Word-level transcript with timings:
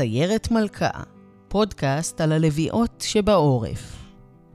סיירת 0.00 0.50
מלכה, 0.50 0.90
פודקאסט 1.48 2.20
על 2.20 2.32
הלוויות 2.32 3.00
שבעורף. 3.00 4.06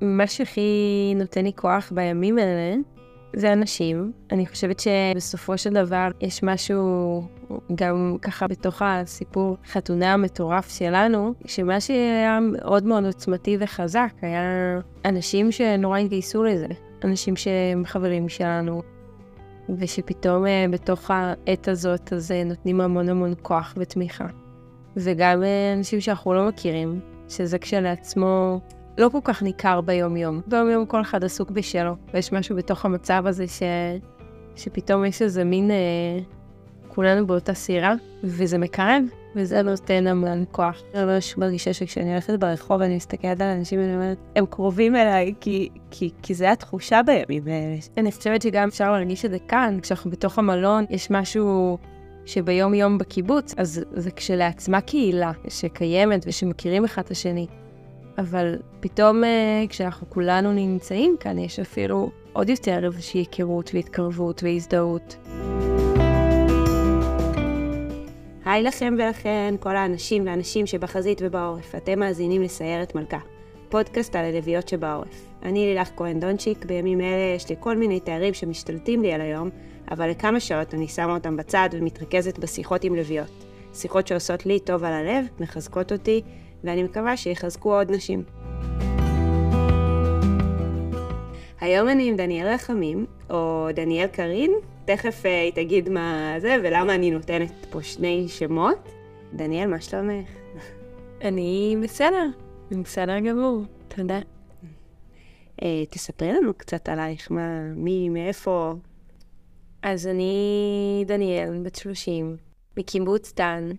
מה 0.01 0.27
שהכי 0.27 1.13
נותן 1.15 1.43
לי 1.43 1.51
כוח 1.55 1.91
בימים 1.95 2.37
האלה 2.37 2.75
זה 3.35 3.53
אנשים. 3.53 4.11
אני 4.31 4.45
חושבת 4.45 4.79
שבסופו 4.79 5.57
של 5.57 5.73
דבר 5.73 6.07
יש 6.21 6.43
משהו 6.43 7.21
גם 7.75 8.17
ככה 8.21 8.47
בתוך 8.47 8.81
הסיפור 8.85 9.57
חתונה 9.71 10.13
המטורף 10.13 10.77
שלנו, 10.77 11.33
שמה 11.45 11.81
שהיה 11.81 12.39
מאוד 12.39 12.83
מאוד 12.83 13.05
עוצמתי 13.05 13.57
וחזק 13.59 14.13
היה 14.21 14.79
אנשים 15.05 15.51
שנורא 15.51 15.97
התגייסו 15.97 16.43
לזה. 16.43 16.67
אנשים 17.03 17.35
שהם 17.35 17.83
חברים 17.85 18.29
שלנו, 18.29 18.81
ושפתאום 19.79 20.45
אה, 20.47 20.65
בתוך 20.71 21.11
העת 21.11 21.67
הזאת 21.67 22.13
אז 22.13 22.31
נותנים 22.45 22.81
המון 22.81 23.09
המון 23.09 23.33
כוח 23.41 23.73
ותמיכה. 23.77 24.44
וגם 24.97 25.43
אנשים 25.77 26.01
שאנחנו 26.01 26.33
לא 26.33 26.47
מכירים, 26.47 26.99
שזה 27.29 27.59
כשלעצמו 27.59 28.59
לא 28.97 29.09
כל 29.09 29.19
כך 29.23 29.43
ניכר 29.43 29.81
ביום-יום. 29.81 30.41
ביום-יום 30.47 30.85
כל 30.85 31.01
אחד 31.01 31.23
עסוק 31.23 31.51
בשלו, 31.51 31.95
ויש 32.13 32.33
משהו 32.33 32.55
בתוך 32.55 32.85
המצב 32.85 33.23
הזה 33.27 33.47
ש... 33.47 33.63
שפתאום 34.55 35.05
יש 35.05 35.21
איזה 35.21 35.43
מין... 35.43 35.71
אה... 35.71 36.19
כולנו 36.95 37.27
באותה 37.27 37.53
סירה, 37.53 37.93
וזה 38.23 38.57
מקרב, 38.57 39.03
וזה 39.35 39.61
נותן 39.61 40.07
המון 40.07 40.45
כוח. 40.51 40.81
אני 40.93 41.05
ממש 41.05 41.37
מרגישה 41.37 41.73
שכשאני 41.73 42.11
הולכת 42.11 42.39
ברחוב 42.39 42.81
ואני 42.81 42.95
מסתכלת 42.95 43.41
על 43.41 43.47
אנשים, 43.47 43.79
אני 43.79 43.95
אומרת, 43.95 44.17
הם 44.35 44.45
קרובים 44.45 44.95
אליי, 44.95 45.33
כי, 45.41 45.69
כי, 45.91 46.09
כי 46.21 46.33
זה 46.33 46.51
התחושה 46.51 47.01
בימים 47.05 47.47
האלה. 47.47 47.75
אני 47.97 48.11
חושבת 48.11 48.41
שגם 48.41 48.67
אפשר 48.67 48.91
להרגיש 48.91 49.25
את 49.25 49.31
זה 49.31 49.37
כאן, 49.47 49.79
כשאנחנו 49.81 50.11
בתוך 50.11 50.39
המלון, 50.39 50.85
יש 50.89 51.11
משהו 51.11 51.77
שביום 52.25 52.73
יום 52.73 52.97
בקיבוץ, 52.97 53.53
אז 53.57 53.81
זה 53.91 54.11
כשלעצמה 54.11 54.81
קהילה 54.81 55.31
שקיימת 55.47 56.23
ושמכירים 56.27 56.85
אחד 56.85 57.01
את 57.01 57.11
השני. 57.11 57.47
אבל 58.17 58.55
פתאום 58.79 59.23
אה, 59.23 59.63
כשאנחנו 59.69 60.09
כולנו 60.09 60.53
נמצאים 60.53 61.15
כאן, 61.19 61.39
יש 61.39 61.59
אפילו 61.59 62.11
עוד 62.33 62.49
יותר 62.49 62.85
איזושהי 62.85 63.19
היכרות 63.19 63.71
והתקרבות 63.73 64.43
והזדהות. 64.43 65.15
היי 68.45 68.63
לכם 68.63 68.95
ולכן, 68.97 69.55
כל 69.59 69.75
האנשים 69.75 70.25
והנשים 70.25 70.65
שבחזית 70.65 71.21
ובעורף. 71.23 71.75
אתם 71.75 71.99
מאזינים 71.99 72.41
לסיירת 72.41 72.95
מלכה, 72.95 73.19
פודקאסט 73.69 74.15
על 74.15 74.25
הלוויות 74.25 74.69
שבעורף. 74.69 75.34
אני 75.43 75.65
לילך 75.65 75.89
כהן 75.95 76.19
דונצ'יק, 76.19 76.65
בימים 76.65 77.01
אלה 77.01 77.35
יש 77.35 77.49
לי 77.49 77.55
כל 77.59 77.77
מיני 77.77 77.99
תארים 77.99 78.33
שמשתלטים 78.33 79.01
לי 79.01 79.13
על 79.13 79.21
היום, 79.21 79.49
אבל 79.91 80.09
לכמה 80.09 80.39
שעות 80.39 80.73
אני 80.73 80.87
שמה 80.87 81.13
אותם 81.13 81.37
בצד 81.37 81.69
ומתרכזת 81.71 82.39
בשיחות 82.39 82.83
עם 82.83 82.95
לוויות. 82.95 83.45
שיחות 83.73 84.07
שעושות 84.07 84.45
לי 84.45 84.59
טוב 84.59 84.83
על 84.83 84.93
הלב, 84.93 85.25
מחזקות 85.39 85.91
אותי, 85.91 86.21
ואני 86.63 86.83
מקווה 86.83 87.17
שיחזקו 87.17 87.75
עוד 87.77 87.91
נשים. 87.91 88.23
היום 91.61 91.89
אני 91.89 92.09
עם 92.09 92.15
דניאל 92.15 92.47
רחמים, 92.47 93.05
או 93.29 93.67
דניאל 93.73 94.07
קרין, 94.07 94.51
תכף 94.85 95.23
uh, 95.23 95.27
היא 95.27 95.51
תגיד 95.51 95.89
מה 95.89 96.35
זה 96.39 96.55
ולמה 96.63 96.95
אני 96.95 97.11
נותנת 97.11 97.51
פה 97.69 97.83
שני 97.83 98.25
שמות. 98.27 98.89
דניאל, 99.33 99.67
מה 99.67 99.81
שלומך? 99.81 100.29
אני 101.21 101.77
בסדר, 101.83 102.27
אני 102.71 102.83
בסדר 102.83 103.19
גמור, 103.19 103.61
תודה. 103.87 104.34
Uh, 105.61 105.65
תספרי 105.89 106.33
לנו 106.33 106.53
קצת 106.53 106.89
עלייך, 106.89 107.31
מה, 107.31 107.61
מי, 107.75 108.09
מאיפה. 108.09 108.73
אז 109.81 110.07
אני 110.07 111.03
דניאל, 111.07 111.63
בת 111.63 111.75
30, 111.75 112.37
מקיבוץ 112.77 113.33
דן, 113.33 113.69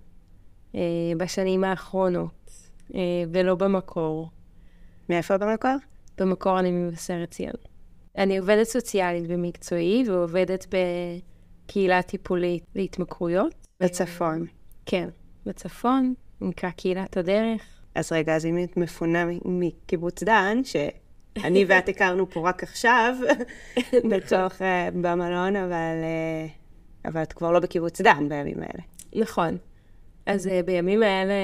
uh, 0.73 0.77
בשנים 1.17 1.65
האחרונות, 1.65 2.51
uh, 2.91 2.95
ולא 3.33 3.55
במקור. 3.55 4.31
מאיפה 5.09 5.39
במקור? 5.39 5.77
במקור 6.19 6.59
אני 6.59 6.71
ממבשרת 6.71 7.31
ציון. 7.31 7.53
אני 8.19 8.39
עובדת 8.39 8.67
סוציאלית 8.67 9.27
במקצועי 9.27 10.05
ועובדת 10.07 10.67
בקהילה 10.67 12.03
טיפולית 12.03 12.65
להתמכרויות. 12.75 13.55
בצפון. 13.81 14.47
כן, 14.87 15.09
בצפון, 15.47 16.15
נקרא 16.41 16.71
קהילת 16.71 17.17
הדרך. 17.17 17.63
אז 17.95 18.13
רגע, 18.13 18.37
אז 18.37 18.47
אם 18.47 18.65
את 18.65 18.77
מפונה 18.77 19.25
מקיבוץ 19.45 20.23
דן, 20.23 20.65
שאני 21.43 21.65
ואת 21.69 21.89
הכרנו 21.89 22.31
פה 22.31 22.49
רק 22.49 22.63
עכשיו, 22.63 23.15
בתוך, 24.11 24.53
uh, 24.53 24.91
במלון, 24.95 25.57
אבל, 25.57 25.97
uh, 26.03 27.09
אבל 27.09 27.23
את 27.23 27.33
כבר 27.33 27.53
לא 27.53 27.61
בקיבוץ 27.61 28.01
דן 28.01 28.29
בימים 28.29 28.59
האלה. 28.59 28.83
נכון. 29.15 29.57
אז 30.27 30.47
uh, 30.47 30.51
בימים 30.67 31.03
האלה 31.03 31.35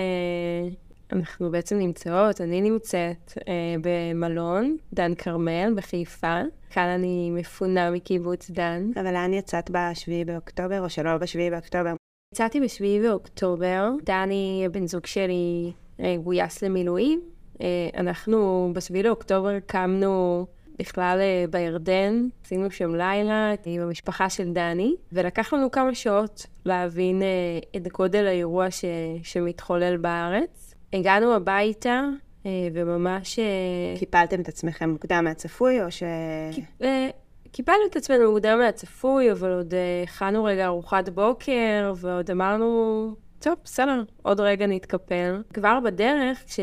אנחנו 1.13 1.51
בעצם 1.51 1.79
נמצאות, 1.79 2.41
אני 2.41 2.61
נמצאת 2.61 3.33
אה, 3.49 3.75
במלון, 3.83 4.77
דן 4.93 5.15
כרמל, 5.15 5.73
בחיפה. 5.77 6.41
כאן 6.71 6.89
אני 6.89 7.31
מפונה 7.31 7.91
מקיבוץ 7.91 8.51
דן. 8.51 8.91
אבל 8.95 9.13
לאן 9.13 9.33
יצאת 9.33 9.71
ב-7 9.71 10.27
באוקטובר, 10.27 10.81
או 10.81 10.91
שלא 10.91 11.19
ב-7 11.19 11.51
באוקטובר? 11.51 11.95
יצאתי 12.35 12.61
ב-7 12.61 13.03
באוקטובר. 13.03 13.91
דני, 14.05 14.63
הבן 14.67 14.87
זוג 14.87 15.07
שלי, 15.07 15.73
גויס 16.23 16.63
למילואים. 16.63 17.32
אה, 17.61 17.89
אנחנו 17.97 18.71
ב-7 18.75 19.03
באוקטובר 19.03 19.59
קמנו 19.67 20.47
בכלל 20.79 21.19
אה, 21.21 21.45
בירדן, 21.51 22.29
עשינו 22.45 22.71
שם 22.71 22.95
לילה 22.95 23.53
עם 23.65 23.83
המשפחה 23.83 24.31
של 24.31 24.53
דני, 24.53 24.95
ולקח 25.13 25.53
לנו 25.53 25.71
כמה 25.71 25.95
שעות 25.95 26.47
להבין 26.65 27.23
אה, 27.23 27.29
את 27.77 27.89
גודל 27.89 28.27
האירוע 28.27 28.71
ש... 28.71 28.85
שמתחולל 29.23 29.97
בארץ. 29.97 30.75
הגענו 30.93 31.35
הביתה, 31.35 32.03
וממש... 32.73 33.39
קיפלתם 33.99 34.41
את 34.41 34.49
עצמכם 34.49 34.91
מוקדם 34.91 35.25
מהצפוי, 35.25 35.83
או 35.83 35.91
ש... 35.91 36.03
קיפלנו 37.53 37.81
את 37.91 37.97
עצמנו 37.97 38.33
מוקדם 38.33 38.59
מהצפוי, 38.59 39.33
אבל 39.33 39.53
עוד 39.53 39.75
הכנו 40.03 40.45
רגע 40.45 40.67
ארוחת 40.67 41.09
בוקר, 41.09 41.93
ועוד 41.97 42.31
אמרנו, 42.31 43.15
טוב, 43.43 43.55
בסדר, 43.65 44.03
עוד 44.23 44.41
רגע 44.41 44.67
נתקפל. 44.67 45.43
כבר 45.55 45.79
בדרך, 45.85 46.45
כש... 46.47 46.61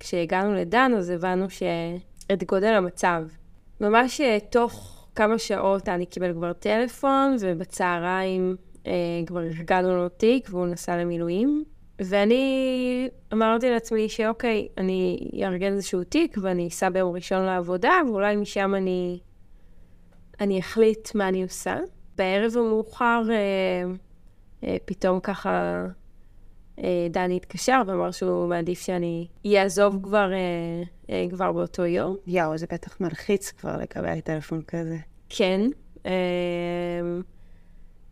כשהגענו 0.00 0.54
לדן, 0.54 0.92
אז 0.96 1.10
הבנו 1.10 1.50
ש... 1.50 1.62
את 2.32 2.44
גודל 2.44 2.72
המצב. 2.72 3.22
ממש 3.80 4.20
תוך 4.50 5.06
כמה 5.14 5.38
שעות 5.38 5.88
אני 5.88 6.06
קיבל 6.06 6.32
כבר 6.32 6.52
טלפון, 6.52 7.36
ובצהריים 7.40 8.56
אה, 8.86 8.92
כבר 9.26 9.42
ארגנו 9.42 9.96
לו 9.96 10.08
תיק, 10.08 10.48
והוא 10.50 10.66
נסע 10.66 10.96
למילואים. 10.96 11.64
ואני 11.98 13.08
אמרתי 13.32 13.70
לעצמי 13.70 14.08
שאוקיי, 14.08 14.68
אני 14.78 15.28
אארגן 15.44 15.72
איזשהו 15.72 16.04
תיק 16.04 16.36
ואני 16.42 16.68
אסע 16.68 16.88
ביום 16.88 17.14
ראשון 17.14 17.42
לעבודה, 17.42 17.92
ואולי 18.08 18.36
משם 18.36 18.74
אני, 18.74 19.18
אני 20.40 20.60
אחליט 20.60 21.14
מה 21.14 21.28
אני 21.28 21.42
עושה. 21.42 21.76
בערב 22.16 22.52
המאוחר 22.56 23.22
אה, 23.30 23.36
אה, 24.64 24.76
פתאום 24.84 25.20
ככה 25.20 25.50
אה, 25.50 25.86
דני 27.10 27.36
התקשר 27.36 27.82
ואמר 27.86 28.10
שהוא 28.10 28.48
מעדיף 28.48 28.80
שאני 28.80 29.26
אעזוב 29.46 29.98
כבר, 30.02 30.32
אה, 30.32 30.82
אה, 31.10 31.26
כבר 31.30 31.52
באותו 31.52 31.86
יום. 31.86 32.16
יואו, 32.26 32.58
זה 32.58 32.66
בטח 32.72 33.00
מלחיץ 33.00 33.50
כבר 33.50 33.76
לקבל 33.76 34.20
טלפון 34.20 34.62
כזה. 34.62 34.96
כן. 35.28 35.60
אה, 36.06 36.12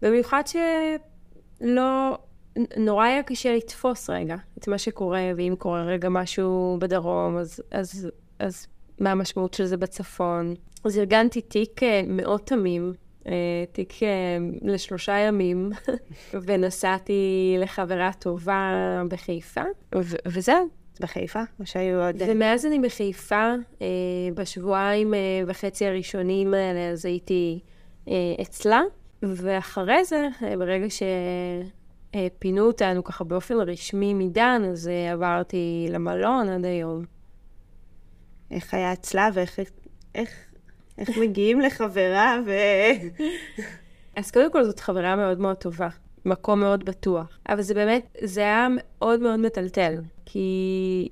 במיוחד 0.03 0.43
שלא... 0.47 2.19
נורא 2.77 3.05
היה 3.05 3.23
קשה 3.23 3.57
לתפוס 3.57 4.11
רגע 4.11 4.37
את 4.59 4.69
מה 4.69 4.79
שקורה, 4.79 5.31
ואם 5.37 5.55
קורה 5.59 5.83
רגע 5.83 6.09
משהו 6.09 6.77
בדרום, 6.81 7.37
אז, 7.37 7.61
אז, 7.71 8.11
אז 8.39 8.67
מה 9.01 9.11
המשמעות 9.11 9.55
של 9.55 9.65
זה 9.65 9.77
בצפון. 9.77 10.55
אז 10.85 10.99
ארגנתי 10.99 11.41
תיק 11.41 11.83
אה, 11.83 12.03
מאוד 12.09 12.41
תמים, 12.41 12.93
אה, 12.93 13.04
תיק 13.73 14.03
אה, 14.03 14.09
לשלושה 14.63 15.19
ימים, 15.19 15.71
ונסעתי 16.47 17.57
לחברה 17.59 18.11
טובה 18.19 18.73
בחיפה, 19.09 19.63
ו- 19.95 20.17
וזהו. 20.27 20.69
בחיפה? 21.01 21.41
או 21.61 21.67
שהיו 21.67 22.07
עוד... 22.07 22.17
ומאז 22.27 22.67
אני 22.67 22.81
בחיפה, 22.81 23.55
בשבועיים 24.35 25.15
וחצי 25.47 25.87
הראשונים 25.87 26.55
האלה, 26.55 26.91
אז 26.91 27.07
הייתי 27.07 27.61
אצלה, 28.43 28.83
ואחרי 29.23 30.05
זה, 30.05 30.29
ברגע 30.59 30.91
ש... 30.91 31.03
אה, 32.15 32.27
פינו 32.39 32.67
אותנו 32.67 33.05
ככה 33.05 33.25
באופן 33.25 33.55
רשמי 33.55 34.15
מדן, 34.15 34.63
אז 34.73 34.89
אה, 34.89 35.13
עברתי 35.13 35.87
למלון 35.91 36.49
עד 36.49 36.65
היום. 36.65 37.05
איך 38.51 38.75
היה 38.75 38.93
אצלה 38.93 39.29
ואיך 39.35 39.59
איך, 40.15 40.31
איך 40.99 41.19
מגיעים 41.19 41.61
לחברה 41.61 42.39
ו... 42.47 42.53
אז 44.17 44.31
קודם 44.31 44.53
כל 44.53 44.65
זאת 44.65 44.81
חברה 44.81 45.17
מאוד 45.17 45.41
מאוד 45.41 45.57
טובה, 45.57 45.89
מקום 46.25 46.61
מאוד 46.61 46.85
בטוח. 46.85 47.39
אבל 47.49 47.63
זה 47.63 47.75
באמת, 47.75 48.17
זה 48.25 48.41
היה 48.41 48.69
מאוד 48.71 49.21
מאוד 49.21 49.41
מטלטל, 49.41 49.95
כי 50.27 51.09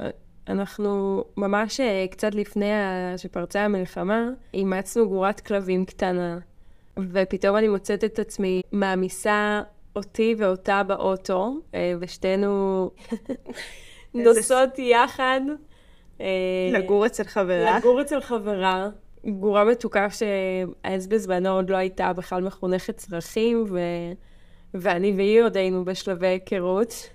אה, 0.00 0.10
אנחנו 0.48 1.24
ממש 1.36 1.80
קצת 2.10 2.34
לפני 2.34 2.70
שפרצה 3.16 3.60
המלחמה, 3.60 4.28
אימצנו 4.54 5.08
גורת 5.08 5.40
כלבים 5.40 5.84
קטנה, 5.84 6.38
ופתאום 6.98 7.56
אני 7.56 7.68
מוצאת 7.68 8.04
את 8.04 8.18
עצמי 8.18 8.60
מעמיסה 8.72 9.62
אותי 9.96 10.34
ואותה 10.38 10.82
באוטו, 10.82 11.60
אה, 11.74 11.94
ושתינו 12.00 12.90
נוסעות 14.14 14.78
יחד. 14.78 15.40
אה, 16.20 16.26
לגור 16.72 17.06
אצל 17.06 17.24
חברה. 17.24 17.78
לגור 17.78 18.00
אצל 18.00 18.20
חברה. 18.20 18.88
גורה 19.26 19.64
מתוקה 19.64 20.06
שאז 20.10 21.06
בזמנו 21.06 21.48
עוד 21.48 21.70
לא 21.70 21.76
הייתה 21.76 22.12
בכלל 22.12 22.42
מחונכת 22.42 22.96
צרכים, 22.96 23.64
ו... 23.68 23.78
ואני 24.74 25.12
והיא 25.16 25.42
עוד 25.42 25.56
היינו 25.56 25.84
בשלבי 25.84 26.26
היכרות. 26.26 27.08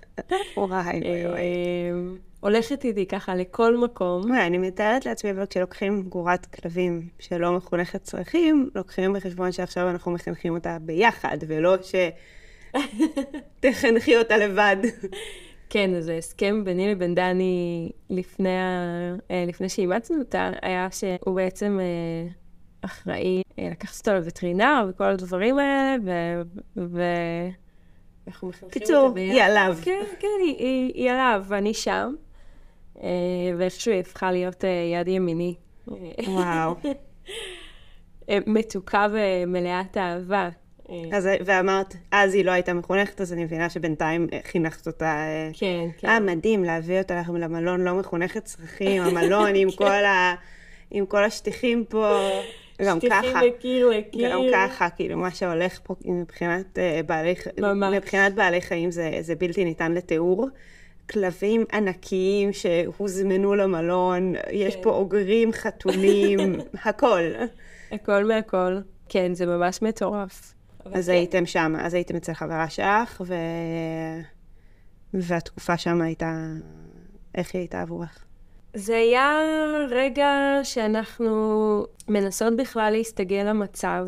וואי, 0.58 0.68
וואי, 0.68 1.26
וואי. 1.26 1.40
אה, 1.40 1.92
הולכת 2.40 2.86
איתי 2.86 3.06
ככה 3.06 3.36
לכל 3.36 3.78
מקום. 3.78 4.30
וואי, 4.30 4.48
אני 4.48 4.58
מתארת 4.58 5.06
לעצמי, 5.06 5.32
אבל 5.32 5.46
כשלוקחים 5.46 6.02
גורת 6.02 6.46
כלבים 6.46 7.08
שלא 7.20 7.52
מחונכת 7.52 8.04
צרכים, 8.04 8.70
לוקחים 8.76 9.14
בחשבון 9.14 9.52
שעכשיו 9.52 9.90
אנחנו 9.90 10.12
מחנכים 10.12 10.54
אותה 10.54 10.78
ביחד, 10.82 11.38
ולא 11.48 11.76
שתחנכי 13.60 14.18
אותה 14.22 14.38
לבד. 14.38 14.78
כן, 15.70 15.96
אז 15.96 16.10
ההסכם 16.10 16.64
ביני 16.64 16.92
לבין 16.92 17.16
דני 17.16 17.92
לפני. 18.10 18.50
אה, 19.32 19.46
לפני 19.48 19.70
שאימצנו 19.70 20.20
אותה, 20.20 20.52
היה 20.62 20.88
שהוא 20.92 21.36
בעצם 21.36 21.80
אה, 21.82 22.32
אחראי 22.82 23.42
אה, 23.60 23.70
לקחת 23.72 24.00
אותו 24.00 24.14
לווטרינר 24.14 24.86
וכל 24.90 25.04
הדברים 25.04 25.60
האלה, 25.60 25.96
ו... 26.06 26.12
ו... 26.78 27.02
אנחנו 28.28 28.48
מחנכים 28.48 28.70
קיצור, 28.70 28.98
אותה 28.98 29.14
ביחד. 29.14 29.34
היא 29.34 29.44
עליו. 29.44 29.78
כן, 29.82 30.04
כן, 30.20 30.28
היא, 30.44 30.56
היא, 30.58 30.92
היא 30.94 31.12
עליו, 31.12 31.44
ואני 31.48 31.74
שם. 31.74 32.16
ואיכשהו 33.58 33.92
היא 33.92 34.00
הפכה 34.00 34.32
להיות 34.32 34.64
יד 34.94 35.08
ימיני. 35.08 35.56
וואו. 36.28 36.76
מתוקה 38.48 39.08
ומלאת 39.12 39.98
אהבה. 39.98 40.50
אה, 40.90 41.18
אז, 41.18 41.30
ואמרת, 41.46 41.96
אז 42.12 42.34
היא 42.34 42.46
לא 42.46 42.52
הייתה 42.52 42.74
מחונכת, 42.74 43.22
אז 43.22 43.34
אני 43.34 43.44
מבינה 43.44 43.70
שבינתיים 43.70 44.28
אה, 44.34 44.40
חינכת 44.52 44.88
אותה. 44.88 45.06
אה, 45.06 45.50
כן, 45.54 45.88
כן. 45.98 46.08
אה, 46.08 46.20
מדהים, 46.20 46.64
להביא 46.64 46.98
אותה 46.98 47.22
למלון 47.34 47.82
לא 47.82 47.94
מחונכת 47.94 48.46
צרכים, 48.46 49.02
המלון 49.02 49.56
עם 49.56 49.72
כל, 49.78 50.06
ה... 50.06 50.36
עם 50.92 51.06
כל 51.06 51.24
השטיחים 51.24 51.86
פה, 51.90 52.20
גם 52.82 53.00
ככה. 53.00 53.22
שטיחים 53.22 53.54
מקיר 53.58 53.88
לקיר. 53.88 54.32
גם 54.32 54.42
ככה, 54.54 54.90
כאילו, 54.90 55.18
מה 55.18 55.32
שהולך 55.32 55.80
פה 55.84 55.96
מבחינת, 56.06 56.80
אה, 56.80 57.02
בעלי, 57.06 57.36
ממש. 57.58 57.96
מבחינת 57.96 58.36
בעלי 58.36 58.62
חיים 58.62 58.92
זה, 58.92 59.12
זה 59.22 59.36
בלתי 59.36 59.66
ניתן 59.66 59.92
לתיאור. 59.92 60.48
כלבים 61.10 61.66
ענקיים 61.74 62.54
שהוזמנו 62.54 63.56
למלון, 63.56 64.34
יש 64.52 64.76
כן. 64.76 64.84
פה 64.84 64.90
אוגרים, 64.90 65.52
חתולים, 65.52 66.56
הכל. 66.86 67.22
הכל 67.92 68.24
מהכל. 68.24 68.78
כן, 69.10 69.34
זה 69.34 69.46
ממש 69.46 69.82
מטורף. 69.82 70.54
אז 70.86 71.10
הייתם 71.10 71.46
שם, 71.46 71.76
אז 71.80 71.94
הייתם 71.94 72.16
אצל 72.16 72.34
חברה 72.34 72.70
שלך, 72.70 73.22
ו... 73.26 73.34
והתקופה 75.14 75.78
שם 75.78 76.02
הייתה... 76.02 76.46
איך 77.36 77.56
היא 77.56 77.60
הייתה 77.60 77.82
עבורך? 77.82 78.26
זה 78.74 78.96
היה 78.96 79.40
רגע 79.90 80.60
שאנחנו 80.64 81.86
מנסות 82.08 82.58
בכלל 82.58 82.94
להסתגל 82.94 83.44
למצב. 83.50 84.08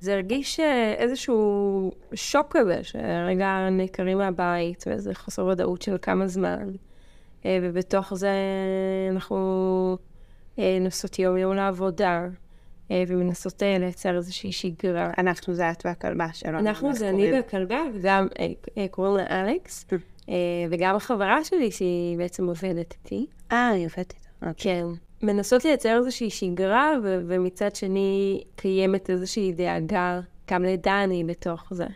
זה 0.00 0.14
הרגיש 0.14 0.60
איזשהו 0.98 1.90
שוק 2.14 2.46
כזה, 2.56 2.84
שרגע 2.84 3.68
נעקרים 3.70 4.18
מהבית, 4.18 4.84
ואיזה 4.86 5.14
חוסר 5.14 5.46
ודאות 5.46 5.82
של 5.82 5.96
כמה 6.02 6.26
זמן. 6.26 6.70
אה, 7.44 7.58
ובתוך 7.62 8.14
זה 8.14 8.30
אנחנו 9.10 9.36
אה, 10.58 10.78
נוסעות 10.80 11.18
יום-יום 11.18 11.54
לעבודה, 11.54 12.26
ומנסות 12.90 13.62
אה, 13.62 13.78
לייצר 13.78 14.16
איזושהי 14.16 14.52
שגרה. 14.52 15.10
אנחנו 15.18 15.54
זה 15.54 15.70
את 15.70 15.86
והכלבה 15.86 16.32
שלנו. 16.32 16.58
אנחנו 16.58 16.94
זה? 16.94 17.08
אני 17.08 17.32
והכלבה, 17.32 17.80
וגם 17.94 18.26
אה, 18.38 18.46
אה, 18.78 18.88
קוראים 18.88 19.16
לה 19.16 19.40
אלכס, 19.40 19.86
אה, 20.28 20.34
וגם 20.70 20.96
החברה 20.96 21.44
שלי 21.44 21.70
שהיא 21.70 22.18
בעצם 22.18 22.46
עובדת 22.46 22.94
איתי. 23.04 23.26
אה, 23.52 23.70
אני 23.70 23.84
עובדת 23.84 24.12
איתה. 24.12 24.48
אוקיי. 24.48 24.82
כן. 24.82 24.86
מנסות 25.26 25.64
לייצר 25.64 25.98
איזושהי 25.98 26.30
שגרה, 26.30 26.92
ו- 27.02 27.20
ומצד 27.26 27.76
שני 27.76 28.42
קיימת 28.56 29.10
איזושהי 29.10 29.52
דאגה 29.52 30.20
גם 30.50 30.64
לדני 30.64 31.24
בתוך 31.24 31.68
זה. 31.70 31.86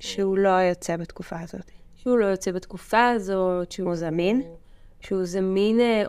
שהוא 0.00 0.38
לא 0.38 0.48
יוצא 0.48 0.96
בתקופה 0.96 1.40
הזאת. 1.40 1.70
שהוא 1.96 2.18
לא 2.18 2.26
יוצא 2.26 2.52
בתקופה 2.52 3.08
הזאת, 3.08 3.72
שהוא 3.72 3.86
הוא 3.88 3.96
זמין? 3.96 4.42
שהוא 5.00 5.24
זמין 5.24 5.80
אה, 5.80 6.04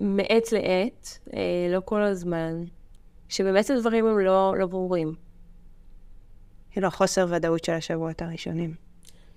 מעת 0.00 0.52
לעת, 0.52 1.18
אה, 1.34 1.40
לא 1.70 1.80
כל 1.84 2.02
הזמן. 2.02 2.64
שבאמת 3.30 3.70
הדברים 3.70 4.06
הם 4.06 4.18
לא, 4.18 4.54
לא 4.58 4.66
ברורים. 4.66 5.14
כאילו, 6.70 6.90
חוסר 6.90 7.26
ודאות 7.30 7.64
של 7.64 7.72
השבועות 7.72 8.22
הראשונים. 8.22 8.74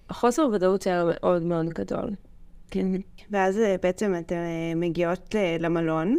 החוסר 0.10 0.48
ודאות 0.54 0.88
היה 0.88 1.04
מאוד 1.06 1.44
מאוד 1.44 1.70
גדול. 1.70 2.10
כן. 2.72 2.88
ואז 3.32 3.58
אה, 3.58 3.76
בעצם 3.82 4.14
אתן 4.20 4.36
אה, 4.36 4.76
מגיעות 4.76 5.36
ל- 5.36 5.66
למלון, 5.66 6.18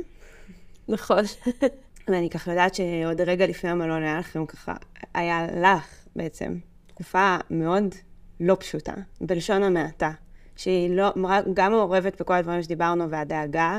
נכון. 0.88 1.24
ואני 2.08 2.30
ככה 2.30 2.50
יודעת 2.50 2.74
שעוד 2.74 3.20
רגע 3.20 3.46
לפני 3.46 3.70
המלון 3.70 4.02
היה 4.02 4.18
לכם 4.18 4.46
ככה, 4.46 4.74
היה 5.14 5.46
לך 5.62 5.86
בעצם 6.16 6.58
תקופה 6.86 7.36
מאוד 7.50 7.94
לא 8.40 8.56
פשוטה, 8.60 8.94
בלשון 9.20 9.62
המעטה, 9.62 10.10
שהיא 10.56 10.90
לא, 10.90 11.12
גם 11.54 11.72
מעורבת 11.72 12.20
בכל 12.20 12.34
הדברים 12.34 12.62
שדיברנו 12.62 13.10
והדאגה, 13.10 13.78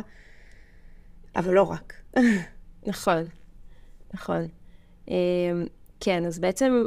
אבל 1.36 1.54
לא 1.54 1.64
רק. 1.64 1.94
נכון, 2.88 3.24
נכון. 4.16 4.48
אה, 5.12 5.16
כן, 6.00 6.26
אז 6.26 6.40
בעצם 6.40 6.84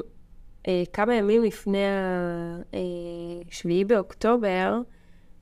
אה, 0.68 0.82
כמה 0.92 1.14
ימים 1.14 1.44
לפני 1.44 1.84
ה-7 1.84 3.68
באוקטובר, 3.86 4.80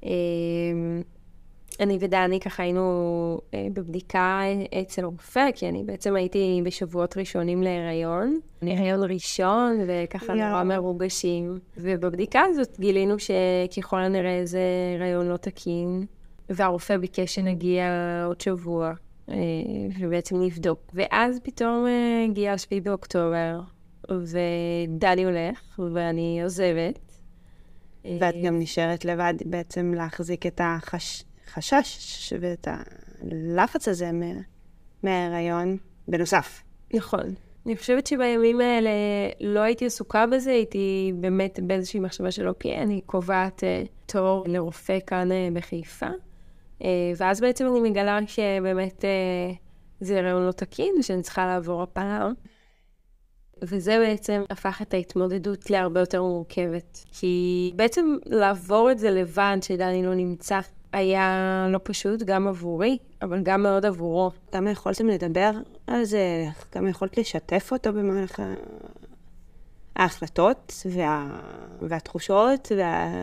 אה, 0.04 0.10
אני 1.80 1.98
ודני 2.00 2.40
ככה 2.40 2.62
היינו 2.62 3.38
אה, 3.54 3.66
בבדיקה 3.72 4.40
אצל 4.82 5.04
רופא, 5.04 5.48
כי 5.54 5.68
אני 5.68 5.84
בעצם 5.84 6.14
הייתי 6.14 6.60
בשבועות 6.64 7.16
ראשונים 7.16 7.62
להיריון. 7.62 8.40
אני 8.62 8.78
הריון 8.78 9.10
ראשון, 9.10 9.80
וככה 9.86 10.36
יואו. 10.36 10.48
נורא 10.48 10.62
מרוגשים. 10.62 11.58
ובבדיקה 11.76 12.40
הזאת 12.40 12.80
גילינו 12.80 13.16
שככל 13.18 13.98
הנראה 13.98 14.40
זה 14.44 14.60
הריון 14.98 15.28
לא 15.28 15.36
תקין, 15.36 16.06
והרופא 16.50 16.96
ביקש 16.96 17.34
שנגיע 17.34 17.84
עוד 18.26 18.40
שבוע. 18.40 18.92
אה, 19.30 19.34
ובעצם 20.00 20.36
נבדוק. 20.42 20.80
ואז 20.94 21.40
פתאום 21.42 21.86
אה, 21.86 22.24
הגיע 22.24 22.52
השביעי 22.52 22.80
באוקטובר, 22.80 23.60
ודני 24.10 25.24
הולך, 25.24 25.80
ואני 25.94 26.42
עוזבת. 26.42 26.98
אה, 28.04 28.16
ואת 28.20 28.34
גם 28.44 28.58
נשארת 28.58 29.04
לבד 29.04 29.34
בעצם 29.44 29.94
להחזיק 29.94 30.46
את 30.46 30.60
החשש 30.64 32.32
ואת 32.40 32.68
הלחץ 32.70 33.88
הזה 33.88 34.12
מה- 34.12 34.40
מההיריון, 35.02 35.76
בנוסף. 36.08 36.62
נכון. 36.94 37.34
אני 37.66 37.76
חושבת 37.76 38.06
שבימים 38.06 38.60
האלה 38.60 38.90
לא 39.40 39.60
הייתי 39.60 39.86
עסוקה 39.86 40.26
בזה, 40.26 40.50
הייתי 40.50 41.12
באמת 41.20 41.60
באיזושהי 41.62 42.00
מחשבה 42.00 42.30
של 42.30 42.48
אוקיי, 42.48 42.82
אני 42.82 43.00
קובעת 43.06 43.64
אה, 43.64 43.82
תור 44.06 44.44
לרופא 44.48 44.98
כאן 45.06 45.32
אה, 45.32 45.48
בחיפה. 45.52 46.06
אה, 46.82 47.12
ואז 47.16 47.40
בעצם 47.40 47.66
אני 47.66 47.90
מגלה 47.90 48.18
שבאמת 48.26 49.04
אה, 49.04 49.52
זה 50.00 50.18
הריון 50.18 50.46
לא 50.46 50.52
תקין 50.52 50.94
ושאני 50.98 51.22
צריכה 51.22 51.46
לעבור 51.46 51.82
הפלה. 51.82 52.28
וזה 53.62 53.98
בעצם 53.98 54.42
הפך 54.50 54.82
את 54.82 54.94
ההתמודדות 54.94 55.70
להרבה 55.70 56.00
יותר 56.00 56.22
מורכבת. 56.22 57.04
כי 57.12 57.72
בעצם 57.76 58.16
לעבור 58.26 58.90
את 58.90 58.98
זה 58.98 59.10
לבד, 59.10 59.56
שדני 59.62 60.06
לא 60.06 60.14
נמצא, 60.14 60.60
היה 60.92 61.66
לא 61.70 61.80
פשוט, 61.82 62.22
גם 62.22 62.48
עבורי, 62.48 62.98
אבל 63.22 63.42
גם 63.42 63.62
מאוד 63.62 63.86
עבורו. 63.86 64.30
כמה 64.52 64.70
יכולתם 64.70 65.06
לדבר 65.06 65.50
על 65.86 66.04
זה? 66.04 66.46
כמה 66.72 66.90
יכולת 66.90 67.18
לשתף 67.18 67.68
אותו 67.72 67.92
במהלך 67.92 68.42
ההחלטות 69.96 70.72
וה... 70.90 71.40
והתחושות? 71.82 72.72
וה... 72.78 73.14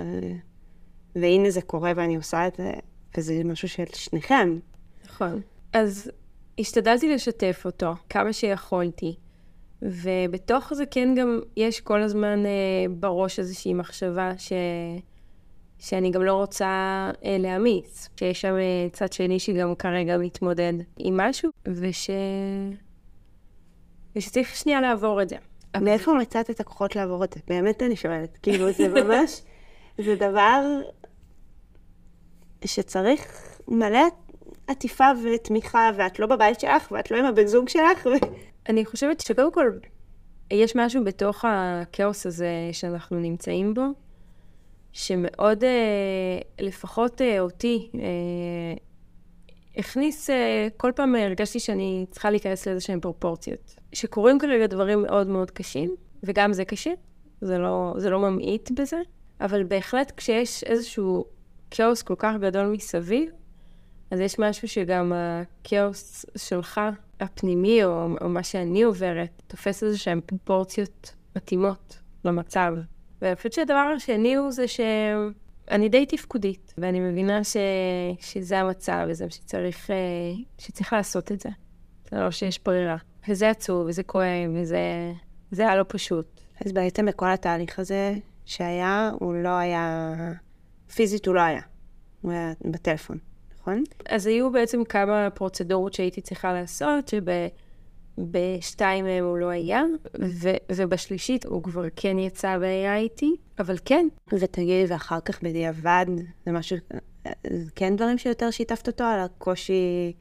והנה 1.15 1.50
זה 1.50 1.62
קורה 1.62 1.91
ואני 1.95 2.15
עושה 2.15 2.48
את 2.48 2.55
זה, 2.55 2.72
וזה 3.17 3.41
משהו 3.46 3.70
של 3.70 3.84
שניכם. 3.93 4.60
נכון. 5.05 5.41
אז 5.74 6.12
השתדלתי 6.60 7.15
לשתף 7.15 7.62
אותו 7.65 7.93
כמה 8.10 8.34
שיכולתי, 8.34 9.15
ובתוך 9.82 10.74
זה 10.74 10.86
כן 10.86 11.15
גם 11.15 11.39
יש 11.58 11.82
כל 11.82 12.01
הזמן 12.01 12.46
אה, 12.46 12.86
בראש 13.00 13.39
איזושהי 13.39 13.74
מחשבה 13.74 14.32
ש... 14.38 14.53
שאני 15.79 16.12
גם 16.12 16.24
לא 16.24 16.34
רוצה 16.34 16.65
אה, 17.25 17.38
להעמיס, 17.39 18.10
שיש 18.20 18.41
שם 18.41 18.55
אה, 18.55 18.89
צד 18.91 19.13
שני 19.13 19.39
שגם 19.39 19.75
כרגע 19.75 20.17
מתמודד 20.17 20.74
עם 20.98 21.17
משהו, 21.17 21.51
וש... 21.65 22.10
ושצריך 24.15 24.55
שנייה 24.55 24.82
לעבור 24.82 25.22
את 25.22 25.29
זה. 25.29 25.36
מאיפה 25.82 26.13
מצאת 26.13 26.50
את 26.50 26.60
הכוחות 26.60 26.96
לעבור 26.96 27.24
את 27.24 27.34
זה? 27.34 27.39
באמת 27.48 27.84
אני 27.84 27.96
שואלת. 27.96 28.38
כאילו, 28.41 28.72
זה 28.72 28.88
ממש, 28.88 29.41
זה 30.05 30.15
דבר 30.15 30.82
שצריך 32.67 33.50
מלא 33.67 34.03
עטיפה 34.67 35.08
ותמיכה, 35.24 35.89
ואת 35.98 36.20
לא 36.20 36.27
בבית 36.27 36.60
שלך, 36.60 36.91
ואת 36.91 37.12
לא 37.12 37.17
עם 37.17 37.25
הבן 37.25 37.48
זוג 37.48 37.70
שלך, 37.70 38.05
ו... 38.05 38.10
אני 38.70 38.86
חושבת 38.86 39.20
שקודם 39.20 39.51
כל, 39.51 39.72
יש 40.51 40.75
משהו 40.75 41.03
בתוך 41.03 41.46
הכאוס 41.48 42.25
הזה 42.25 42.70
שאנחנו 42.72 43.20
נמצאים 43.20 43.74
בו, 43.74 43.82
שמאוד, 44.93 45.63
אה, 45.63 46.39
לפחות 46.60 47.22
אה, 47.22 47.39
אותי, 47.39 47.89
אה, 47.96 48.74
הכניס, 49.77 50.29
כל 50.77 50.91
פעם 50.96 51.15
הרגשתי 51.15 51.60
שאני 51.60 52.05
צריכה 52.12 52.29
להיכנס 52.29 52.67
לאיזה 52.67 52.82
שהן 52.82 53.00
פרופורציות. 53.00 53.75
שקורים 53.93 54.39
כרגע 54.39 54.67
דברים 54.67 55.01
מאוד 55.01 55.27
מאוד 55.27 55.51
קשים, 55.51 55.96
וגם 56.24 56.53
זה 56.53 56.65
קשה, 56.65 56.91
זה 57.41 57.58
לא, 57.58 57.93
זה 57.98 58.10
לא 58.10 58.20
ממעיט 58.20 58.72
בזה, 58.72 58.98
אבל 59.41 59.63
בהחלט 59.63 60.12
כשיש 60.17 60.63
איזשהו 60.63 61.25
כאוס 61.75 62.01
כל 62.01 62.15
כך 62.18 62.36
גדול 62.42 62.65
מסביב, 62.65 63.30
אז 64.12 64.20
יש 64.20 64.39
משהו 64.39 64.68
שגם 64.68 65.13
הכאוס 65.15 66.25
שלך, 66.38 66.82
הפנימי, 67.20 67.84
או, 67.84 68.08
או 68.22 68.30
מה 68.30 68.44
שאני 68.44 68.84
עוברת, 68.84 69.42
תופס 69.48 69.84
איזה 69.84 69.98
שהן 69.98 70.22
פרופורציות 70.25 71.13
מתאימות 71.36 72.00
למצב. 72.25 72.74
ואני 73.22 73.36
חושבת 73.36 73.53
שהדבר 73.53 73.94
השני 73.96 74.36
הוא 74.36 74.51
זה 74.51 74.68
שאני 74.68 75.89
די 75.89 76.06
תפקודית, 76.06 76.74
ואני 76.77 77.00
מבינה 77.00 77.44
ש... 77.44 77.58
שזה 78.20 78.60
המצב, 78.60 79.06
וזה 79.10 79.30
שצריך, 79.30 79.92
אה, 79.92 79.96
שצריך 80.58 80.94
לעשות 80.94 81.32
את 81.32 81.39
זה. 81.39 81.50
זה 82.12 82.18
לא 82.20 82.32
שיש 82.32 82.60
ברירה. 82.65 82.98
וזה 83.30 83.50
עצוב, 83.50 83.88
וזה 83.88 84.03
כואב, 84.03 84.51
וזה 84.56 84.80
זה 85.51 85.62
היה 85.62 85.75
לא 85.75 85.86
פשוט. 85.88 86.42
אז 86.65 86.72
בעצם 86.72 87.06
בכל 87.06 87.32
התהליך 87.32 87.80
הזה 87.80 88.13
שהיה, 88.46 89.12
הוא 89.20 89.34
לא 89.34 89.50
היה... 89.50 90.13
פיזית 90.95 91.25
הוא 91.27 91.35
לא 91.35 91.41
היה. 91.41 91.62
הוא 92.21 92.31
היה 92.31 92.53
בטלפון, 92.62 93.17
נכון? 93.59 93.83
אז 94.09 94.27
היו 94.27 94.51
בעצם 94.51 94.83
כמה 94.83 95.29
פרוצדורות 95.29 95.93
שהייתי 95.93 96.21
צריכה 96.21 96.53
לעשות, 96.53 97.12
שבשתיים 98.17 99.05
מהם 99.05 99.23
הוא 99.23 99.38
לא 99.38 99.50
היה, 99.50 99.83
ו- 100.21 100.57
ובשלישית 100.71 101.45
הוא 101.45 101.63
כבר 101.63 101.83
כן 101.95 102.19
יצא 102.19 102.57
והיה 102.62 102.97
איתי, 102.97 103.35
אבל 103.59 103.77
כן. 103.85 104.07
ותגידי, 104.33 104.85
ואחר 104.88 105.19
כך 105.19 105.43
בדיעבד, 105.43 106.05
זה 106.45 106.51
משהו, 106.51 106.77
זה 107.50 107.71
כן 107.75 107.95
דברים 107.95 108.17
שיותר 108.17 108.51
שיתפת 108.51 108.88
אותו 108.88 109.03
על 109.03 109.19
הקושי 109.19 110.13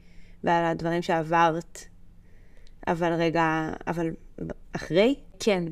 ועל 0.43 0.65
הדברים 0.65 1.01
שעברת, 1.01 1.79
אבל 2.87 3.13
רגע, 3.13 3.73
אבל 3.87 4.09
אחרי? 4.75 5.15
כן, 5.39 5.63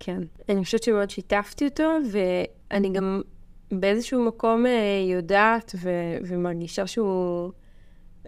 כן. 0.00 0.22
אני 0.48 0.64
חושבת 0.64 0.82
שמאוד 0.82 1.10
שיתפתי 1.10 1.64
אותו, 1.64 1.96
ואני 2.10 2.92
גם 2.92 3.22
באיזשהו 3.72 4.24
מקום 4.24 4.66
אה, 4.66 5.04
יודעת 5.10 5.74
ו- 5.82 6.16
ומרגישה 6.22 6.86
שהוא 6.86 7.52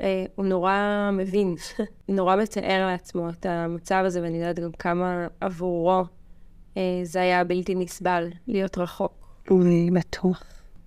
אה, 0.00 0.24
הוא 0.34 0.44
נורא 0.44 1.10
מבין, 1.12 1.54
נורא 2.08 2.36
מתאר 2.36 2.86
לעצמו 2.86 3.30
את 3.30 3.46
המצב 3.46 4.02
הזה, 4.06 4.22
ואני 4.22 4.36
יודעת 4.36 4.58
גם 4.58 4.72
כמה 4.72 5.26
עבורו 5.40 6.04
אה, 6.76 7.00
זה 7.02 7.20
היה 7.20 7.44
בלתי 7.44 7.74
נסבל 7.74 8.28
להיות 8.46 8.78
רחוק. 8.78 9.12
אני 9.50 9.90
בטוח. 9.90 10.42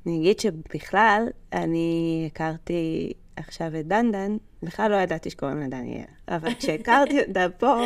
אני 0.06 0.18
אגיד 0.18 0.40
שבכלל, 0.40 1.28
אני 1.54 2.30
הכרתי 2.32 3.14
עכשיו 3.36 3.80
את 3.80 3.88
דנדן, 3.88 4.38
בכלל 4.64 4.92
לא 4.92 4.96
ידעתי 4.96 5.30
שקוראים 5.30 5.60
לה 5.60 5.68
דניאל, 5.68 6.04
אבל 6.28 6.54
כשהכרתי 6.54 7.20
אותה 7.28 7.46
פה, 7.58 7.82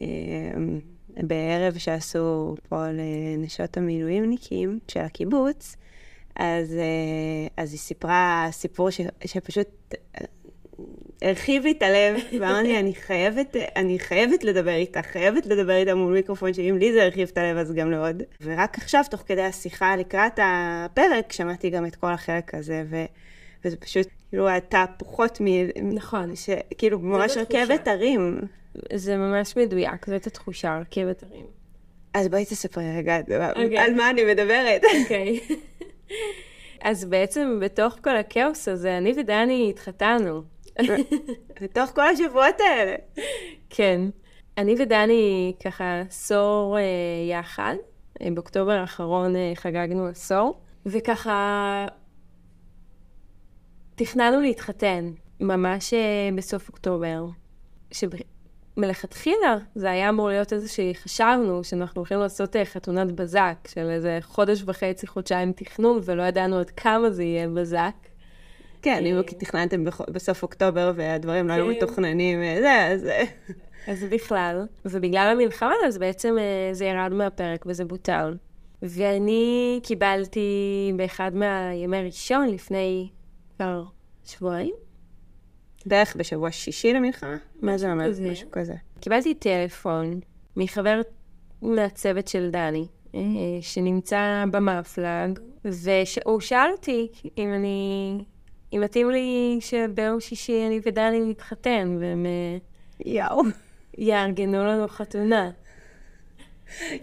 בערב 1.16 1.78
שעשו 1.78 2.54
פה 2.68 2.84
לנשות 2.88 3.76
המילואימניקים 3.76 4.78
של 4.88 5.00
הקיבוץ, 5.00 5.76
אז, 6.36 6.74
אז 7.56 7.72
היא 7.72 7.78
סיפרה 7.78 8.48
סיפור 8.50 8.90
ש, 8.90 9.00
שפשוט 9.24 9.94
הרחיב 11.22 11.64
לי 11.64 11.70
את 11.72 11.82
הלב, 11.82 12.16
ואמרתי, 12.40 12.78
אני 12.78 12.94
אני 13.76 13.98
חייבת 13.98 14.44
לדבר 14.44 14.74
איתה, 14.74 15.02
חייבת 15.02 15.46
לדבר 15.46 15.76
איתה 15.76 15.94
מול 15.94 16.12
מיקרופון, 16.12 16.54
שאם 16.54 16.76
לי 16.78 16.92
זה 16.92 17.02
הרחיב 17.02 17.28
את 17.32 17.38
הלב, 17.38 17.56
אז 17.56 17.72
גם 17.72 17.90
לעוד. 17.90 18.22
ורק 18.40 18.78
עכשיו, 18.78 19.04
תוך 19.10 19.22
כדי 19.26 19.42
השיחה 19.42 19.96
לקראת 19.96 20.38
הפרק, 20.42 21.32
שמעתי 21.32 21.70
גם 21.70 21.86
את 21.86 21.96
כל 21.96 22.12
החלק 22.12 22.54
הזה, 22.54 22.84
ו... 22.90 23.04
וזה 23.64 23.76
פשוט, 23.76 24.06
כאילו, 24.32 24.48
הייתה 24.48 24.84
פחות 24.96 25.40
מ... 25.40 25.46
נכון. 25.94 26.36
ש... 26.36 26.50
כאילו, 26.78 26.98
ממש 26.98 27.36
רכבת 27.36 27.88
הרים. 27.88 28.40
זה 28.92 29.16
ממש 29.16 29.56
מדויק, 29.56 30.06
זאת 30.06 30.26
התחושה, 30.26 30.78
רכבת 30.80 31.22
הרים. 31.22 31.46
אז 32.14 32.28
בואי 32.28 32.44
תספרי 32.44 32.96
רגע 32.96 33.20
okay. 33.20 33.78
על 33.78 33.94
מה 33.94 34.10
אני 34.10 34.24
מדברת. 34.24 34.82
אוקיי. 35.02 35.40
Okay. 35.48 35.52
אז 36.82 37.04
בעצם 37.04 37.58
בתוך 37.62 37.98
כל 38.04 38.16
הכאוס 38.16 38.68
הזה, 38.68 38.98
אני 38.98 39.12
ודני 39.16 39.70
התחתנו. 39.70 40.42
בתוך 41.62 41.90
כל 41.94 42.08
השבועות 42.08 42.60
האלה. 42.60 42.94
כן. 43.70 44.00
אני 44.58 44.74
ודני 44.78 45.52
ככה 45.64 46.00
עשור 46.00 46.78
אה, 46.78 46.82
יחד. 47.30 47.74
אה, 48.22 48.28
באוקטובר 48.34 48.72
האחרון 48.72 49.36
אה, 49.36 49.52
חגגנו 49.54 50.06
עשור, 50.06 50.60
וככה 50.86 51.86
תכננו 53.94 54.40
להתחתן 54.40 55.10
ממש 55.40 55.94
אה, 55.94 56.28
בסוף 56.36 56.68
אוקטובר. 56.68 57.26
מלכתחילה 58.76 59.56
זה 59.74 59.90
היה 59.90 60.08
אמור 60.08 60.28
להיות 60.28 60.52
איזה 60.52 60.68
שחשבנו 60.68 61.64
שאנחנו 61.64 61.98
הולכים 61.98 62.18
לעשות 62.18 62.56
אה, 62.56 62.64
חתונת 62.64 63.12
בזק 63.12 63.68
של 63.68 63.90
איזה 63.90 64.18
חודש 64.22 64.62
וחצי, 64.66 65.06
חודשיים 65.06 65.52
תכנון, 65.52 66.00
ולא 66.04 66.22
ידענו 66.22 66.58
עד 66.58 66.70
כמה 66.70 67.10
זה 67.10 67.22
יהיה 67.22 67.48
בזק. 67.48 67.94
כן, 68.82 69.06
אם 69.06 69.22
תכננתם 69.22 69.84
בסוף 69.84 70.42
אוקטובר 70.42 70.92
והדברים 70.96 71.48
לא 71.48 71.52
היו 71.52 71.64
כן. 71.64 71.70
מתוכננים 71.70 72.42
אה, 72.42 72.92
אז... 72.92 73.08
אז 73.88 74.04
בכלל, 74.10 74.66
ובגלל 74.84 75.28
המלחמה 75.32 75.74
אז 75.86 75.98
בעצם 75.98 76.36
אה, 76.38 76.74
זה 76.74 76.84
ירד 76.84 77.12
מהפרק 77.12 77.64
וזה 77.66 77.84
בוטל. 77.84 78.36
ואני 78.82 79.80
קיבלתי 79.82 80.92
באחד 80.96 81.30
מהימי 81.34 82.02
ראשון 82.02 82.48
לפני 82.48 83.08
כבר 83.56 83.84
שבועיים, 84.24 84.74
בערך 85.86 86.16
בשבוע 86.16 86.50
שישי 86.50 86.92
למלחמה? 86.92 87.36
מה 87.62 87.78
זה 87.78 87.92
אומר? 87.92 88.10
משהו 88.32 88.50
כזה. 88.50 88.74
קיבלתי 89.00 89.34
טלפון 89.34 90.20
מחבר 90.56 91.00
מהצוות 91.62 92.28
של 92.28 92.50
דני, 92.50 92.86
אה, 93.14 93.20
שנמצא 93.60 94.44
במפלג, 94.50 95.38
והוא 95.64 96.40
שאל 96.40 96.70
אותי 96.72 97.08
אם 97.38 97.54
אני... 97.54 98.18
אם 98.72 98.80
מתאים 98.80 99.10
לי 99.10 99.58
שביום 99.60 100.20
שישי 100.20 100.66
אני 100.66 100.80
ודני 100.86 101.20
נתחתן, 101.20 101.96
והם... 102.00 102.26
אה, 102.26 102.58
יאו. 103.06 103.42
יארגנו 103.98 104.64
לנו 104.64 104.88
חתונה. 104.88 105.50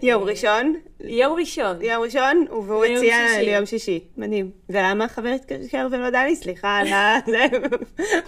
יום 0.02 0.22
ראשון? 0.22 0.74
יום 1.00 1.38
ראשון. 1.38 1.82
יום 1.82 2.02
ראשון, 2.02 2.46
והוא 2.50 2.84
הציע 2.84 3.16
ליום 3.42 3.66
שישי. 3.66 4.00
מדהים. 4.16 4.50
ולמה 4.68 5.04
החבר 5.04 5.28
התקשר 5.28 5.86
ולא 5.90 6.10
דני? 6.10 6.36
סליחה, 6.36 6.78
על 6.78 6.86
זה, 7.32 7.46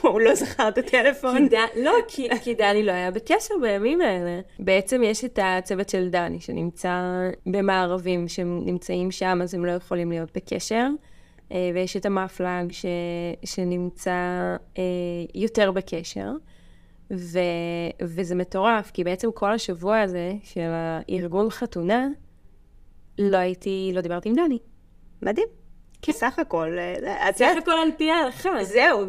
הוא 0.01 0.21
לא 0.21 0.35
זכר 0.35 0.69
את 0.69 0.79
הטלפון. 0.79 1.49
לא, 1.77 1.93
כי 2.43 2.55
דני 2.59 2.83
לא 2.83 2.93
היה 2.93 3.11
בקשר 3.11 3.55
בימים 3.63 4.01
האלה. 4.01 4.41
בעצם 4.59 5.03
יש 5.03 5.25
את 5.25 5.39
הצוות 5.43 5.89
של 5.89 6.09
דני, 6.09 6.41
שנמצא 6.41 7.01
במערבים, 7.47 8.29
שנמצאים 8.29 9.11
שם, 9.11 9.39
אז 9.43 9.55
הם 9.55 9.65
לא 9.65 9.73
יכולים 9.73 10.11
להיות 10.11 10.31
בקשר. 10.35 10.87
אה, 11.53 11.71
ויש 11.75 11.97
את 11.97 12.07
המפלג 12.07 12.73
שנמצא 13.45 14.11
אה, 14.79 14.83
יותר 15.35 15.71
בקשר. 15.71 16.31
ו, 17.13 17.39
וזה 18.03 18.35
מטורף, 18.35 18.91
כי 18.91 19.05
בעצם 19.05 19.33
כל 19.35 19.53
השבוע 19.53 20.01
הזה 20.01 20.33
של 20.43 20.71
הארגון 20.71 21.51
חתונה, 21.51 22.09
לא 23.19 23.37
הייתי, 23.37 23.93
לא 23.95 24.01
דיברתי 24.01 24.29
עם 24.29 24.35
דני. 24.35 24.59
מדהים. 25.23 25.49
כי 26.03 26.13
סך 26.13 26.39
הכל... 26.39 26.77
אה, 26.79 27.33
סך 27.33 27.53
הכל 27.59 27.71
על 27.71 27.91
פי 27.97 28.11
ההלכה. 28.11 28.65
זהו, 28.65 29.07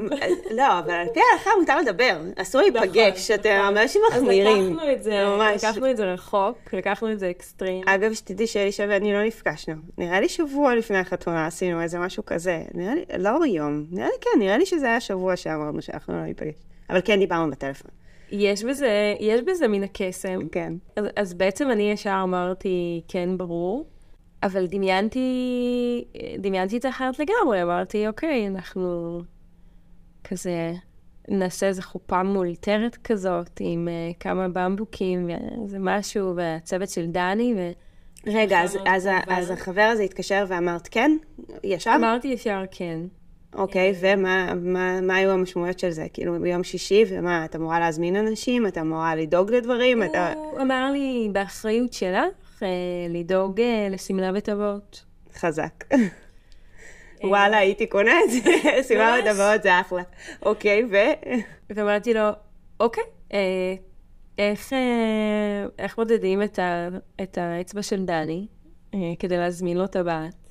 לא, 0.57 0.79
אבל 0.79 0.91
על 0.91 1.07
פי 1.13 1.19
ההלכה 1.31 1.49
מותר 1.59 1.79
לדבר, 1.79 2.21
אסור 2.35 2.61
להיפגש, 2.61 3.31
נכון, 3.31 3.39
אתם 3.41 3.59
נכון. 3.61 3.77
אנשים 3.77 4.01
מחמירים. 4.11 4.47
אז 4.47 4.71
לקחנו 4.71 4.91
את 4.91 5.03
זה, 5.03 5.25
ממש. 5.25 5.63
לקחנו 5.63 5.91
את 5.91 5.97
זה 5.97 6.13
רחוק, 6.13 6.73
לקחנו 6.73 7.11
את 7.11 7.19
זה 7.19 7.29
אקסטרים. 7.29 7.87
אגב, 7.87 8.13
שתדעי 8.13 8.47
שאלישע 8.47 8.85
ואני 8.89 9.13
לא 9.13 9.23
נפגשנו. 9.23 9.75
נראה 9.97 10.19
לי 10.19 10.29
שבוע 10.29 10.75
לפני 10.75 10.97
החתונה 10.97 11.47
עשינו 11.47 11.81
איזה 11.81 11.99
משהו 11.99 12.25
כזה. 12.25 12.63
נראה 12.73 12.95
לי, 12.95 13.05
לא 13.17 13.39
יום, 13.47 13.85
נראה 13.91 14.07
לי 14.07 14.17
כן, 14.21 14.39
נראה 14.39 14.57
לי 14.57 14.65
שזה 14.65 14.85
היה 14.85 14.99
שבוע 14.99 15.35
שאמרנו 15.35 15.81
שאנחנו 15.81 16.13
לא 16.13 16.23
ניפגש. 16.23 16.55
אבל 16.89 16.99
כן 17.05 17.19
דיברנו 17.19 17.51
בטלפון. 17.51 17.91
יש 18.31 18.63
בזה, 18.63 19.15
יש 19.19 19.41
בזה 19.41 19.67
מן 19.67 19.83
הקסם. 19.83 20.47
כן. 20.51 20.73
אז, 20.95 21.05
אז 21.15 21.33
בעצם 21.33 21.71
אני 21.71 21.91
ישר 21.91 22.19
אמרתי, 22.23 23.01
כן, 23.07 23.37
ברור. 23.37 23.85
אבל 24.43 24.65
דמיינתי, 24.67 26.05
דמיינתי 26.39 26.77
את 26.77 26.81
זה 26.81 26.89
אחרת 26.89 27.19
לגמרי, 27.19 27.63
אמרתי, 27.63 28.07
אוקיי, 28.07 28.47
אנחנו 28.47 29.21
כזה 30.23 30.73
נעשה 31.27 31.67
איזה 31.67 31.81
חופה 31.81 32.23
מאולתרת 32.23 32.97
כזאת, 33.03 33.59
עם 33.59 33.87
uh, 33.87 34.19
כמה 34.19 34.47
במבוקים 34.47 35.29
ואיזה 35.29 35.77
משהו, 35.79 36.35
והצוות 36.35 36.89
של 36.89 37.05
דני, 37.05 37.53
ו... 37.57 37.71
רגע, 38.27 38.61
אז, 38.61 38.77
אז, 38.85 39.09
אז 39.27 39.51
החבר 39.51 39.89
הזה 39.91 40.03
התקשר 40.03 40.45
ואמרת 40.47 40.87
כן? 40.87 41.11
ישר? 41.63 41.93
אמרתי 41.95 42.27
ישר 42.27 42.63
כן. 42.71 42.99
אוקיי, 43.55 43.93
ומה 43.99 44.53
מה, 44.55 45.01
מה 45.01 45.15
היו 45.15 45.31
המשמעויות 45.31 45.79
של 45.79 45.89
זה? 45.89 46.05
כאילו, 46.13 46.39
ביום 46.41 46.63
שישי, 46.63 47.03
ומה, 47.09 47.45
את 47.45 47.55
אמורה 47.55 47.79
להזמין 47.79 48.15
אנשים? 48.15 48.67
את 48.67 48.77
אמורה 48.77 49.15
לדאוג 49.15 49.51
לדברים? 49.51 50.03
אתה... 50.03 50.33
הוא 50.35 50.61
אמר 50.61 50.91
לי, 50.91 51.29
באחריות 51.31 51.93
שלך, 51.93 52.63
אה, 52.63 52.67
לדאוג 53.09 53.61
אה, 53.61 53.87
לשמלה 53.91 54.31
וטבעות. 54.35 55.05
חזק. 55.35 55.83
וואלה, 57.23 57.57
הייתי 57.57 57.87
קונה 57.87 58.11
את 58.25 58.31
זה, 58.31 58.95
ממש. 58.95 59.21
וטבעות 59.21 59.63
זה 59.63 59.81
אחלה. 59.81 60.03
אוקיי, 60.41 60.83
ו... 60.91 60.95
ואמרתי 61.69 62.13
לו, 62.13 62.29
אוקיי, 62.79 63.03
אה, 63.33 63.75
איך, 64.37 64.73
אה, 64.73 65.65
איך 65.79 65.97
מודדים 65.97 66.43
את, 66.43 66.59
ה, 66.59 66.87
את 67.23 67.37
האצבע 67.37 67.81
של 67.81 68.05
דני 68.05 68.47
אה, 68.93 68.99
כדי 69.19 69.37
להזמין 69.37 69.77
לו 69.77 69.87
טבעת? 69.87 70.42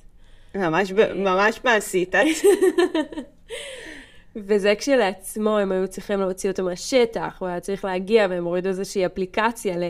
ממש, 0.55 0.91
ב- 0.91 1.13
ממש 1.13 1.59
מעשית. 1.63 2.15
את. 2.15 2.25
וזה 4.35 4.73
כשלעצמו, 4.77 5.57
הם 5.57 5.71
היו 5.71 5.87
צריכים 5.87 6.19
להוציא 6.19 6.51
אותו 6.51 6.63
מהשטח, 6.63 7.37
הוא 7.39 7.47
היה 7.47 7.59
צריך 7.59 7.85
להגיע, 7.85 8.27
והם 8.29 8.45
הורידו 8.45 8.69
איזושהי 8.69 9.05
אפליקציה 9.05 9.77
ל, 9.77 9.89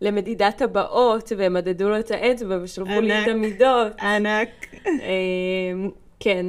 למדידת 0.00 0.56
טבעות, 0.56 1.32
והם 1.36 1.54
מדדו 1.54 1.88
לו 1.88 1.98
את 1.98 2.10
האצבע 2.10 2.58
ושלחו 2.62 3.00
לי 3.00 3.22
את. 3.22 3.28
המידות. 3.28 4.00
ענק. 4.00 4.48
אה, 4.86 5.88
כן. 6.20 6.46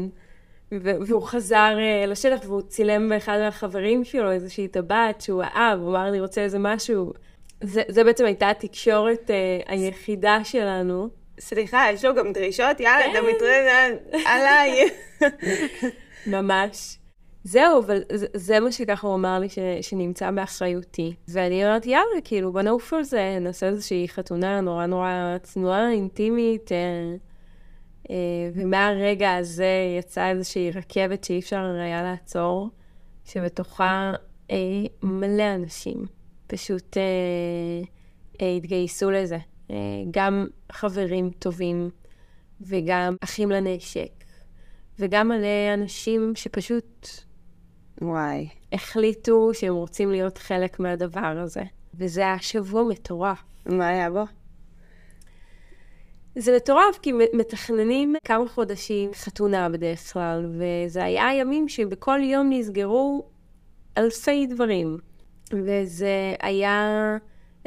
והוא 0.71 1.21
חזר 1.21 1.75
אה, 1.79 2.05
לשטח 2.05 2.39
והוא 2.45 2.61
צילם 2.61 3.09
באחד 3.09 3.37
מהחברים 3.39 4.03
שלו 4.03 4.31
איזושהי 4.31 4.67
טבעת 4.67 5.21
שהוא 5.21 5.43
אהב, 5.43 5.79
הוא 5.79 5.89
אמר 5.89 6.09
אני 6.09 6.21
רוצה 6.21 6.41
איזה 6.41 6.59
משהו. 6.59 7.13
זה, 7.61 7.81
זה 7.87 8.03
בעצם 8.03 8.25
הייתה 8.25 8.49
התקשורת 8.49 9.31
אה, 9.31 9.59
היחידה 9.67 10.43
שלנו. 10.43 11.09
סליחה, 11.39 11.85
יש 11.93 12.05
לו 12.05 12.15
גם 12.15 12.33
דרישות? 12.33 12.79
יאללה, 12.79 13.11
אתה 13.11 13.19
כן. 13.19 13.35
מתראה 13.35 13.87
עליי. 14.25 14.89
ממש. 16.35 16.97
זהו, 17.43 17.79
אבל 17.79 18.01
זה, 18.13 18.25
זה 18.33 18.59
מה 18.59 18.71
שככה 18.71 19.07
הוא 19.07 19.15
אמר 19.15 19.39
לי 19.39 19.49
ש, 19.49 19.59
שנמצא 19.81 20.31
באחריותי. 20.31 21.15
ואני 21.27 21.65
אמרתי, 21.65 21.89
יאללה, 21.89 22.21
כאילו, 22.23 22.51
בוא 22.51 22.61
נעוף 22.61 22.93
על 22.93 23.03
זה, 23.03 23.37
נעשה 23.41 23.67
איזושהי 23.67 24.07
חתונה 24.09 24.61
נורא 24.61 24.85
נורא 24.85 25.37
צנועה, 25.43 25.91
אינטימית. 25.91 26.71
אה, 26.71 26.77
אה, 28.09 28.15
ומהרגע 28.55 29.35
הזה 29.35 29.71
יצאה 29.99 30.29
איזושהי 30.29 30.71
רכבת 30.71 31.23
שאי 31.23 31.39
אפשר 31.39 31.75
היה 31.81 32.03
לעצור, 32.03 32.69
שבתוכה 33.25 34.13
אה, 34.51 34.57
מלא 35.03 35.55
אנשים 35.55 36.05
פשוט 36.47 36.97
אה, 36.97 37.03
אה, 38.41 38.55
התגייסו 38.57 39.11
לזה. 39.11 39.37
אה, 39.71 39.75
גם 40.11 40.47
חברים 40.71 41.29
טובים 41.29 41.89
וגם 42.61 43.15
אחים 43.21 43.51
לנשק. 43.51 44.11
וגם 44.99 45.27
מלא 45.27 45.73
אנשים 45.73 46.31
שפשוט 46.35 47.07
וואי. 48.01 48.47
החליטו 48.73 49.53
שהם 49.53 49.73
רוצים 49.73 50.11
להיות 50.11 50.37
חלק 50.37 50.79
מהדבר 50.79 51.37
הזה. 51.43 51.63
וזה 51.93 52.21
היה 52.21 52.39
שבוע 52.39 52.83
מטורף. 52.83 53.43
מה 53.65 53.87
היה 53.87 54.09
בו? 54.09 54.23
זה 56.35 56.55
מטורף 56.55 56.99
כי 57.01 57.11
מתכננים 57.33 58.15
כמה 58.23 58.47
חודשים 58.47 59.13
חתונה 59.13 59.69
בדרך 59.69 60.13
כלל, 60.13 60.51
וזה 60.59 61.03
היה 61.03 61.33
ימים 61.33 61.69
שבכל 61.69 62.19
יום 62.23 62.49
נסגרו 62.49 63.25
אלפי 63.97 64.47
דברים. 64.47 64.97
וזה 65.53 66.35
היה 66.41 67.17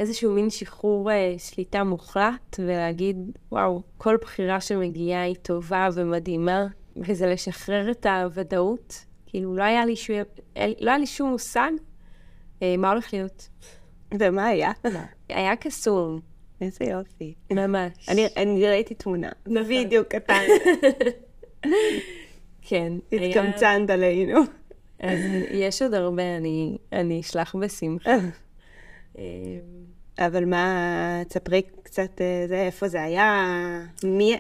איזשהו 0.00 0.32
מין 0.32 0.50
שחרור 0.50 1.10
אה, 1.10 1.34
שליטה 1.38 1.84
מוחלט, 1.84 2.56
ולהגיד, 2.58 3.16
וואו, 3.52 3.82
כל 3.98 4.16
בחירה 4.20 4.60
שמגיעה 4.60 5.22
היא 5.22 5.34
טובה 5.42 5.88
ומדהימה, 5.94 6.66
וזה 6.96 7.26
לשחרר 7.26 7.90
את 7.90 8.06
הוודאות. 8.06 9.04
כאילו, 9.26 9.56
לא 9.56 9.62
היה 9.62 9.86
לי, 9.86 9.96
שו... 9.96 10.12
לא 10.80 10.90
היה 10.90 10.98
לי 10.98 11.06
שום 11.06 11.30
מושג 11.30 11.70
אה, 12.62 12.76
מה 12.78 12.90
הולך 12.90 13.12
להיות. 13.12 13.48
ומה 14.20 14.46
היה? 14.46 14.72
היה 15.28 15.56
קסום, 15.56 16.20
איזה 16.60 16.84
יופי. 16.84 17.34
ממש. 17.50 18.08
אני, 18.08 18.26
אני 18.36 18.66
ראיתי 18.66 18.94
תמונה. 18.94 19.28
נכון. 19.46 19.68
וידאו 19.68 20.02
קטן. 20.08 20.42
כן. 22.68 22.92
התקמצנת 23.12 23.90
עלינו. 23.90 24.40
אז 25.00 25.20
יש 25.50 25.82
עוד 25.82 25.94
הרבה, 25.94 26.36
אני, 26.36 26.78
אני 26.92 27.20
אשלח 27.20 27.56
בשמחה. 27.56 28.10
אה, 29.18 29.24
אבל 30.18 30.44
מה, 30.44 31.22
תספרי 31.28 31.62
קצת, 31.82 32.20
אה, 32.20 32.44
זה, 32.48 32.62
איפה 32.66 32.88
זה 32.88 33.02
היה? 33.02 33.46
מי, 34.04 34.36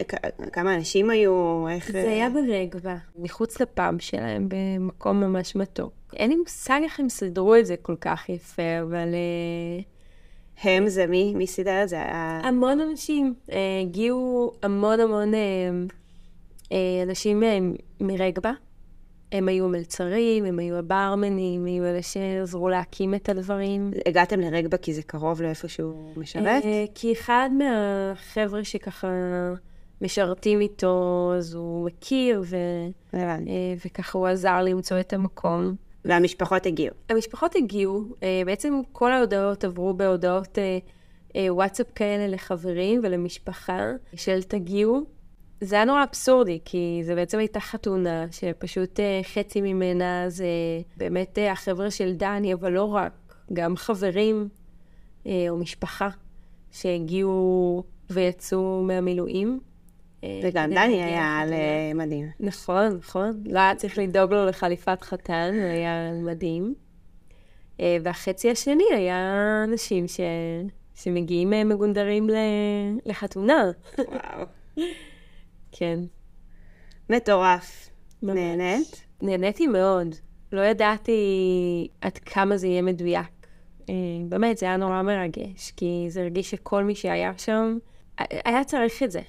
כמה 0.52 0.74
אנשים 0.74 1.10
היו? 1.10 1.66
איך... 1.68 1.92
זה 1.92 2.10
היה 2.10 2.30
ברגבה, 2.30 2.96
מחוץ 3.18 3.60
לפאב 3.60 3.98
שלהם, 3.98 4.48
במקום 4.48 5.20
ממש 5.20 5.56
מתוק. 5.56 5.92
אין 6.16 6.30
לי 6.30 6.36
מושג 6.36 6.80
איך 6.84 7.00
הם 7.00 7.08
סידרו 7.08 7.56
את 7.56 7.66
זה 7.66 7.76
כל 7.82 7.96
כך 8.00 8.28
יפה, 8.28 8.80
אבל 8.82 9.08
אה, 9.14 9.82
הם 10.62 10.88
זה 10.88 11.06
מי? 11.06 11.34
מי 11.34 11.46
סידר 11.46 11.82
את 11.82 11.88
זה? 11.88 11.98
המון 12.42 12.80
אנשים, 12.80 13.34
אה, 13.52 13.56
הגיעו 13.82 14.52
המון 14.62 15.00
המון 15.00 15.34
אה, 15.34 15.40
אה, 16.72 17.02
אנשים 17.02 17.42
אה, 17.42 17.58
מרגבה. 18.00 18.52
הם 19.32 19.48
היו 19.48 19.68
מלצרים, 19.68 20.44
הם 20.44 20.58
היו 20.58 20.76
הברמנים, 20.76 21.64
היו 21.64 21.84
אלה 21.84 22.02
שעזרו 22.02 22.68
להקים 22.68 23.14
את 23.14 23.28
הדברים. 23.28 23.90
הגעתם 24.06 24.40
לרגבה 24.40 24.76
כי 24.76 24.94
זה 24.94 25.02
קרוב 25.02 25.42
לאיפה 25.42 25.68
שהוא 25.68 26.12
משרת? 26.16 26.64
אה, 26.64 26.84
כי 26.94 27.12
אחד 27.12 27.50
מהחבר'ה 27.58 28.64
שככה 28.64 29.08
משרתים 30.00 30.60
איתו, 30.60 31.32
אז 31.36 31.54
הוא 31.54 31.86
מכיר, 31.86 32.42
ו. 32.44 32.56
אה, 33.14 33.36
וככה 33.86 34.18
הוא 34.18 34.26
עזר 34.26 34.62
למצוא 34.62 35.00
את 35.00 35.12
המקום. 35.12 35.74
והמשפחות 36.04 36.66
הגיעו. 36.66 36.94
המשפחות 37.08 37.56
הגיעו, 37.56 38.04
אה, 38.22 38.42
בעצם 38.46 38.80
כל 38.92 39.12
ההודעות 39.12 39.64
עברו 39.64 39.94
בהודעות 39.94 40.58
וואטסאפ 41.48 41.86
כאלה 41.94 42.28
לחברים 42.28 43.00
ולמשפחה 43.04 43.90
של 44.14 44.42
תגיעו. 44.42 45.04
זה 45.60 45.76
היה 45.76 45.84
נורא 45.84 46.04
אבסורדי, 46.04 46.58
כי 46.64 47.00
זה 47.04 47.14
בעצם 47.14 47.38
הייתה 47.38 47.60
חתונה, 47.60 48.26
שפשוט 48.30 49.00
אה, 49.00 49.20
חצי 49.22 49.60
ממנה 49.60 50.24
זה 50.28 50.46
באמת 50.96 51.38
אה, 51.38 51.52
החבר'ה 51.52 51.90
של 51.90 52.12
דני, 52.12 52.54
אבל 52.54 52.72
לא 52.72 52.84
רק, 52.84 53.12
גם 53.52 53.76
חברים 53.76 54.48
אה, 55.26 55.46
או 55.48 55.56
משפחה 55.56 56.08
שהגיעו 56.72 57.82
ויצאו 58.10 58.82
מהמילואים. 58.82 59.60
וגם 60.42 60.70
דני 60.70 61.02
היה 61.02 61.38
על 61.38 61.52
מדהים. 61.94 62.30
נכון, 62.40 62.96
נכון. 62.98 63.42
לא 63.46 63.58
היה 63.58 63.74
צריך 63.74 63.98
לדאוג 63.98 64.32
לו 64.32 64.46
לחליפת 64.46 65.02
חתן, 65.02 65.50
הוא 65.54 65.64
היה 65.64 66.12
מדהים. 66.12 66.74
והחצי 68.02 68.50
השני 68.50 68.84
היה 68.94 69.64
אנשים 69.68 70.08
ש... 70.08 70.20
שמגיעים 70.94 71.50
מגונדרים. 71.68 72.30
לחתונה. 73.06 73.70
וואו. 73.98 74.46
כן. 75.72 76.00
מטורף. 77.10 77.90
ממש. 78.22 78.34
נהנית? 78.36 79.06
נהניתי 79.22 79.66
מאוד. 79.66 80.14
לא 80.52 80.60
ידעתי 80.60 81.88
עד 82.00 82.18
כמה 82.18 82.56
זה 82.56 82.66
יהיה 82.66 82.82
מדויק. 82.82 83.46
אה, 83.88 83.94
באמת, 84.28 84.58
זה 84.58 84.66
היה 84.66 84.76
נורא 84.76 85.02
מרגש, 85.02 85.72
כי 85.76 86.06
זה 86.08 86.20
הרגיש 86.20 86.50
שכל 86.50 86.84
מי 86.84 86.94
שהיה 86.94 87.32
שם, 87.38 87.78
היה 88.18 88.64
צריך 88.64 89.02
את 89.02 89.10
זה. 89.10 89.20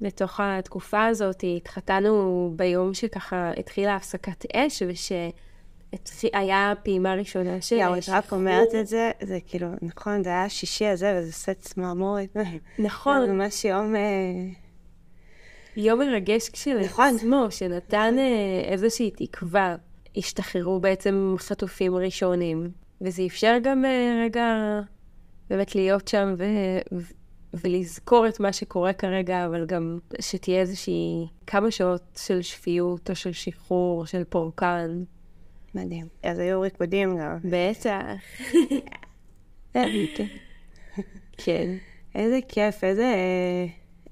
לתוך 0.00 0.40
התקופה 0.42 1.06
הזאת, 1.06 1.44
התחתנו 1.56 2.52
ביום 2.56 2.94
שככה 2.94 3.52
התחילה 3.56 3.96
הפסקת 3.96 4.44
אש, 4.56 4.82
ושהיה 4.88 6.72
פעימה 6.82 7.14
ראשונה 7.14 7.60
של 7.60 7.76
יאו, 7.76 7.98
את 7.98 8.08
רק. 8.08 8.32
אומרת 8.32 8.74
את 8.80 8.86
זה, 8.86 9.10
זה 9.22 9.38
כאילו, 9.46 9.68
נכון, 9.82 10.24
זה 10.24 10.30
היה 10.30 10.44
השישי 10.44 10.86
הזה, 10.86 11.14
וזה 11.18 11.32
סט 11.32 11.60
צמרמורת. 11.60 12.36
נכון, 12.78 13.26
זה 13.26 13.32
ממש 13.32 13.64
יום... 13.64 13.94
אה, 15.76 15.82
יום 15.82 15.98
מרגש 15.98 16.48
נכון. 16.48 17.16
כשלעצמו, 17.16 17.46
שנתן 17.50 18.14
אה, 18.18 18.72
איזושהי 18.72 19.10
תקווה. 19.10 19.76
השתחררו 20.16 20.80
בעצם 20.80 21.34
חטופים 21.38 21.96
ראשונים, 21.96 22.70
וזה 23.00 23.22
אפשר 23.26 23.56
גם 23.62 23.84
אה, 23.84 24.22
רגע 24.24 24.80
באמת 25.50 25.74
להיות 25.74 26.08
שם 26.08 26.34
ו... 26.38 26.44
ו- 26.92 27.12
ולזכור 27.54 28.28
את 28.28 28.40
מה 28.40 28.52
שקורה 28.52 28.92
כרגע, 28.92 29.46
אבל 29.46 29.66
גם 29.66 29.98
שתהיה 30.20 30.60
איזושהי 30.60 31.26
כמה 31.46 31.70
שעות 31.70 32.02
של 32.16 32.42
שפיות 32.42 33.10
או 33.10 33.14
של 33.14 33.32
שחרור, 33.32 34.06
של 34.06 34.24
פורקן. 34.24 35.02
מדהים. 35.74 36.06
אז 36.22 36.38
היו 36.38 36.60
ריקודים 36.60 37.18
גם. 37.18 37.38
בטח. 37.44 38.04
כן. 41.44 41.76
איזה 42.14 42.38
כיף, 42.48 42.84
איזה... 42.84 43.14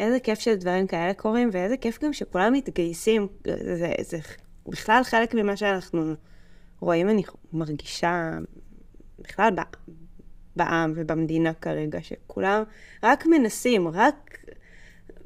איזה 0.00 0.20
כיף 0.20 0.38
שדברים 0.38 0.86
כאלה 0.86 1.14
קורים, 1.14 1.48
ואיזה 1.52 1.76
כיף 1.76 2.04
גם 2.04 2.12
שכולם 2.12 2.52
מתגייסים. 2.52 3.26
זה, 3.44 3.76
זה, 3.76 3.92
זה 4.00 4.18
בכלל 4.66 5.02
חלק 5.04 5.34
ממה 5.34 5.56
שאנחנו 5.56 6.14
רואים, 6.80 7.08
אני 7.08 7.22
מרגישה 7.52 8.30
בכלל 9.18 9.50
בעם 10.56 10.92
ובמדינה 10.96 11.54
כרגע, 11.54 11.98
שכולם 12.02 12.62
רק 13.02 13.26
מנסים, 13.26 13.88
רק 13.88 14.38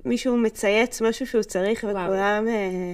מישהו 0.04 0.36
מצייץ 0.36 1.02
משהו 1.02 1.26
שהוא 1.26 1.42
צריך, 1.42 1.84
וואו. 1.84 2.04
וכולם... 2.04 2.48
אה, 2.48 2.92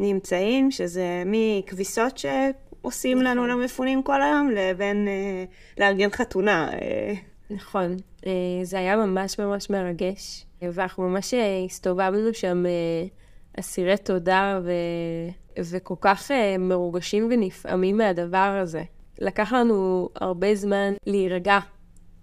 נמצאים, 0.00 0.70
שזה 0.70 1.22
מכביסות 1.26 2.18
שעושים 2.18 3.22
לנו 3.22 3.46
למפונים 3.46 4.02
כל 4.02 4.22
היום, 4.22 4.50
לבין 4.50 5.08
אה, 5.08 5.44
לארגן 5.78 6.10
חתונה. 6.10 6.68
אה. 6.72 7.14
נכון. 7.50 7.96
אה, 8.26 8.32
זה 8.62 8.78
היה 8.78 8.96
ממש 8.96 9.38
ממש 9.38 9.70
מרגש, 9.70 10.46
ואנחנו 10.62 11.08
ממש 11.08 11.34
אה, 11.34 11.64
הסתובבנו 11.64 12.34
שם 12.34 12.66
אה, 12.66 13.06
אסירי 13.60 13.96
תודה 13.96 14.60
ו... 14.64 14.70
וכל 15.58 15.94
כך 16.00 16.30
אה, 16.30 16.58
מרוגשים 16.58 17.28
ונפעמים 17.30 17.96
מהדבר 17.96 18.58
הזה. 18.62 18.82
לקח 19.18 19.52
לנו 19.52 20.08
הרבה 20.14 20.54
זמן 20.54 20.92
להירגע 21.06 21.58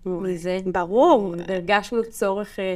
מזה. 0.05 0.59
ברור. 0.71 1.35
הרגשנו 1.47 2.01
צורך, 2.09 2.59
אה, 2.59 2.75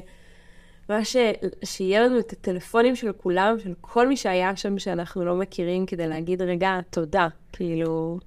מה 0.89 1.05
ש... 1.05 1.15
שיהיה 1.63 2.01
לנו 2.01 2.19
את 2.19 2.33
הטלפונים 2.33 2.95
של 2.95 3.11
כולם, 3.11 3.59
של 3.59 3.73
כל 3.81 4.07
מי 4.07 4.17
שהיה 4.17 4.55
שם 4.55 4.79
שאנחנו 4.79 5.25
לא 5.25 5.35
מכירים, 5.35 5.85
כדי 5.85 6.07
להגיד, 6.07 6.41
רגע, 6.41 6.79
תודה. 6.89 7.27
כאילו, 7.53 8.19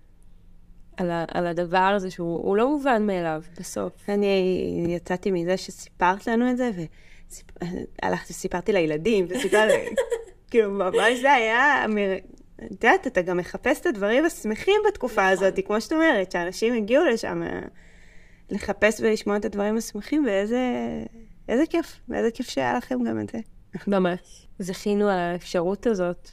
על, 0.97 1.11
ה... 1.11 1.25
על 1.29 1.47
הדבר 1.47 1.79
הזה 1.79 2.11
שהוא 2.11 2.41
הוא 2.43 2.57
לא 2.57 2.69
מובן 2.69 3.07
מאליו, 3.07 3.43
בסוף. 3.61 4.11
אני 4.11 4.87
יצאתי 4.89 5.31
מזה 5.31 5.57
שסיפרת 5.57 6.27
לנו 6.27 6.51
את 6.51 6.57
זה, 6.57 6.71
והלכתי 8.03 8.33
וסיפרתי 8.33 8.73
לילדים, 8.73 9.27
וסיפרתי, 9.29 9.95
כאילו, 10.51 10.71
ממש 10.71 11.19
זה 11.21 11.33
היה... 11.33 11.87
את 12.57 12.71
יודעת, 12.71 13.07
אתה 13.07 13.23
גם 13.23 13.37
מחפש 13.37 13.81
את 13.81 13.87
הדברים 13.87 14.25
השמחים 14.25 14.81
בתקופה 14.89 15.29
הזאת, 15.29 15.61
כמו 15.67 15.81
שאת 15.81 15.93
אומרת, 15.93 16.33
שאנשים 16.33 16.75
הגיעו 16.75 17.05
לשם 17.05 17.43
אה, 17.43 17.61
לחפש 18.51 19.01
ולשמוע 19.01 19.37
את 19.37 19.45
הדברים 19.45 19.77
השמחים, 19.77 20.25
ואיזה 20.27 20.61
איזה 21.49 21.67
כיף, 21.67 22.01
ואיזה 22.09 22.31
כיף 22.31 22.51
שהיה 22.51 22.77
לכם 22.77 23.05
גם 23.05 23.21
את 23.21 23.31
זה. 23.31 23.39
ממש. 23.87 24.47
זכינו 24.59 25.09
על 25.09 25.19
האפשרות 25.19 25.87
הזאת. 25.87 26.31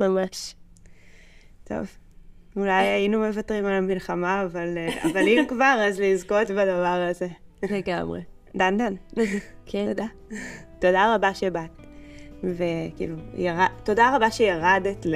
ממש. 0.00 0.54
טוב, 1.64 1.86
אולי 2.56 2.86
היינו 2.86 3.18
מוותרים 3.18 3.66
על 3.66 3.72
המלחמה, 3.72 4.42
אבל, 4.42 4.78
אה, 4.78 5.10
אבל 5.10 5.28
אם 5.28 5.44
כבר, 5.48 5.78
אז 5.88 6.00
לזכות 6.00 6.50
בדבר 6.50 7.06
הזה. 7.10 7.28
לגמרי. 7.62 8.20
דן 8.56 8.78
דן. 8.78 8.94
כן. 9.66 9.86
תודה. 9.88 10.06
תודה 10.78 11.14
רבה 11.14 11.34
שבאת. 11.34 11.70
וכאילו, 12.44 13.16
ירד... 13.34 13.66
תודה 13.84 14.16
רבה 14.16 14.30
שירדת 14.30 15.06
ל... 15.06 15.14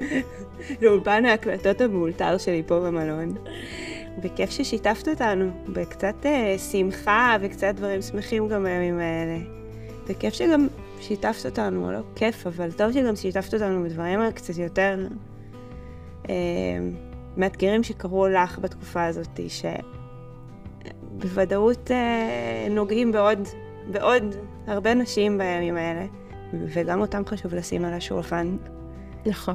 לאולפן 0.82 1.24
ההקלטות 1.24 1.80
המאולתר 1.80 2.38
שלי 2.38 2.62
פה 2.66 2.80
במלון. 2.80 3.34
וכיף 4.22 4.50
ששיתפת 4.50 5.08
אותנו 5.08 5.50
בקצת 5.68 6.14
uh, 6.22 6.58
שמחה 6.58 7.36
וקצת 7.40 7.74
דברים 7.74 8.02
שמחים 8.02 8.48
גם 8.48 8.64
בימים 8.64 8.98
האלה. 8.98 9.38
וכיף 10.06 10.34
שגם 10.34 10.68
שיתפת 11.00 11.46
אותנו, 11.46 11.92
לא 11.92 11.98
כיף, 12.16 12.46
אבל 12.46 12.72
טוב 12.72 12.92
שגם 12.92 13.16
שיתפת 13.16 13.54
אותנו 13.54 13.84
בדברים 13.84 14.32
קצת 14.34 14.58
יותר 14.58 15.06
uh, 16.22 16.28
מאתגרים 17.36 17.82
שקרו 17.82 18.28
לך 18.28 18.58
בתקופה 18.58 19.04
הזאת, 19.04 19.40
שבוודאות 19.48 20.01
uh, 21.90 22.70
נוגעים 22.70 23.12
בעוד, 23.12 23.38
בעוד 23.90 24.34
הרבה 24.66 24.94
נשים 24.94 25.38
בימים 25.38 25.76
האלה, 25.76 26.06
וגם 26.54 27.00
אותם 27.00 27.22
חשוב 27.26 27.54
לשים 27.54 27.84
על 27.84 27.92
השולחן. 27.92 28.56
נכון. 29.26 29.54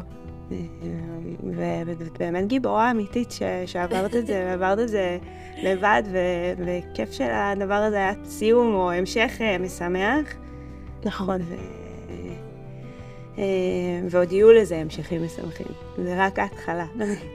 ואת 1.56 2.18
באמת 2.20 2.48
גיבורה 2.48 2.92
אמיתית 2.92 3.34
שעברת 3.66 4.16
את 4.16 4.28
זה, 4.28 4.46
ועברת 4.48 4.80
את 4.80 4.90
זה 4.90 5.18
לבד, 5.64 6.04
וכיף 6.58 7.12
שלדבר 7.12 7.74
הזה 7.74 7.96
היה 7.96 8.14
סיום 8.26 8.76
או 8.76 8.92
המשך 8.92 9.32
אה, 9.42 9.58
משמח. 9.58 10.34
נכון. 11.06 11.42
אה, 13.38 13.44
ועוד 14.10 14.32
יהיו 14.32 14.52
לזה 14.52 14.78
המשכים 14.78 15.26
משמחים. 15.26 15.68
זה 15.98 16.26
רק 16.26 16.40
ההתחלה. 16.40 16.86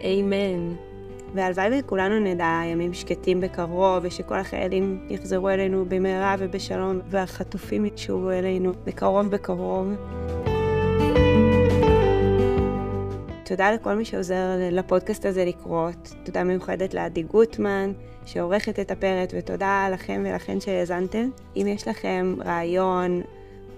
אמן. 0.05 0.92
והלוואי 1.35 1.81
וכולנו 1.81 2.21
נדע 2.21 2.61
ימים 2.65 2.95
שקטים 2.95 3.41
בקרוב, 3.41 3.99
ושכל 4.03 4.39
החיילים 4.39 5.07
יחזרו 5.11 5.49
אלינו 5.49 5.85
במהרה 5.89 6.35
ובשלום, 6.39 7.01
והחטופים 7.11 7.85
ישובו 7.85 8.31
אלינו 8.31 8.73
בקרוב 8.85 9.31
בקרוב. 9.31 9.87
תודה 13.45 13.73
לכל 13.73 13.95
מי 13.95 14.05
שעוזר 14.05 14.49
לפודקאסט 14.73 15.27
הזה 15.27 15.45
לקרות. 15.45 16.15
תודה 16.25 16.45
מיוחדת 16.45 16.95
לעדי 16.95 17.23
גוטמן, 17.23 17.93
שעורכת 18.27 18.79
את 18.79 18.91
הפרק, 18.91 19.29
ותודה 19.33 19.89
לכם 19.93 20.23
ולכן 20.27 20.61
שהאזנתם. 20.61 21.31
אם 21.57 21.67
יש 21.67 21.89
לכם 21.89 22.35
רעיון, 22.45 23.23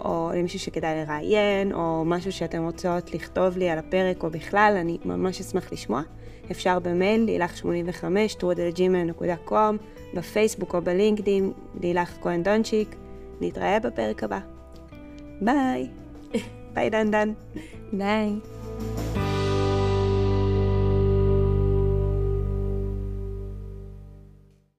או 0.01 0.31
למישהו 0.35 0.59
שכדאי 0.59 0.95
לראיין, 0.95 1.73
או 1.73 2.03
משהו 2.07 2.33
שאתם 2.33 2.65
רוצות 2.65 3.15
לכתוב 3.15 3.57
לי 3.57 3.71
על 3.71 3.79
הפרק, 3.79 4.23
או 4.23 4.31
בכלל, 4.31 4.77
אני 4.81 4.99
ממש 5.05 5.41
אשמח 5.41 5.73
לשמוע. 5.73 6.03
אפשר 6.51 6.79
במייל, 6.79 7.25
לילך 7.25 7.57
85 7.57 8.35
שטרודל 8.35 8.93
gmail.com, 8.93 9.77
בפייסבוק 10.15 10.75
או 10.75 10.83
בלינקדאין, 10.83 11.53
לילך 11.81 12.17
כהן 12.23 12.43
דונצ'יק. 12.43 12.97
נתראה 13.41 13.81
בפרק 13.81 14.25
הבא. 14.25 14.39
ביי. 15.41 15.89
ביי 16.75 16.91
דן 16.91 17.11
דן. 17.11 17.33
ביי. 17.93 18.33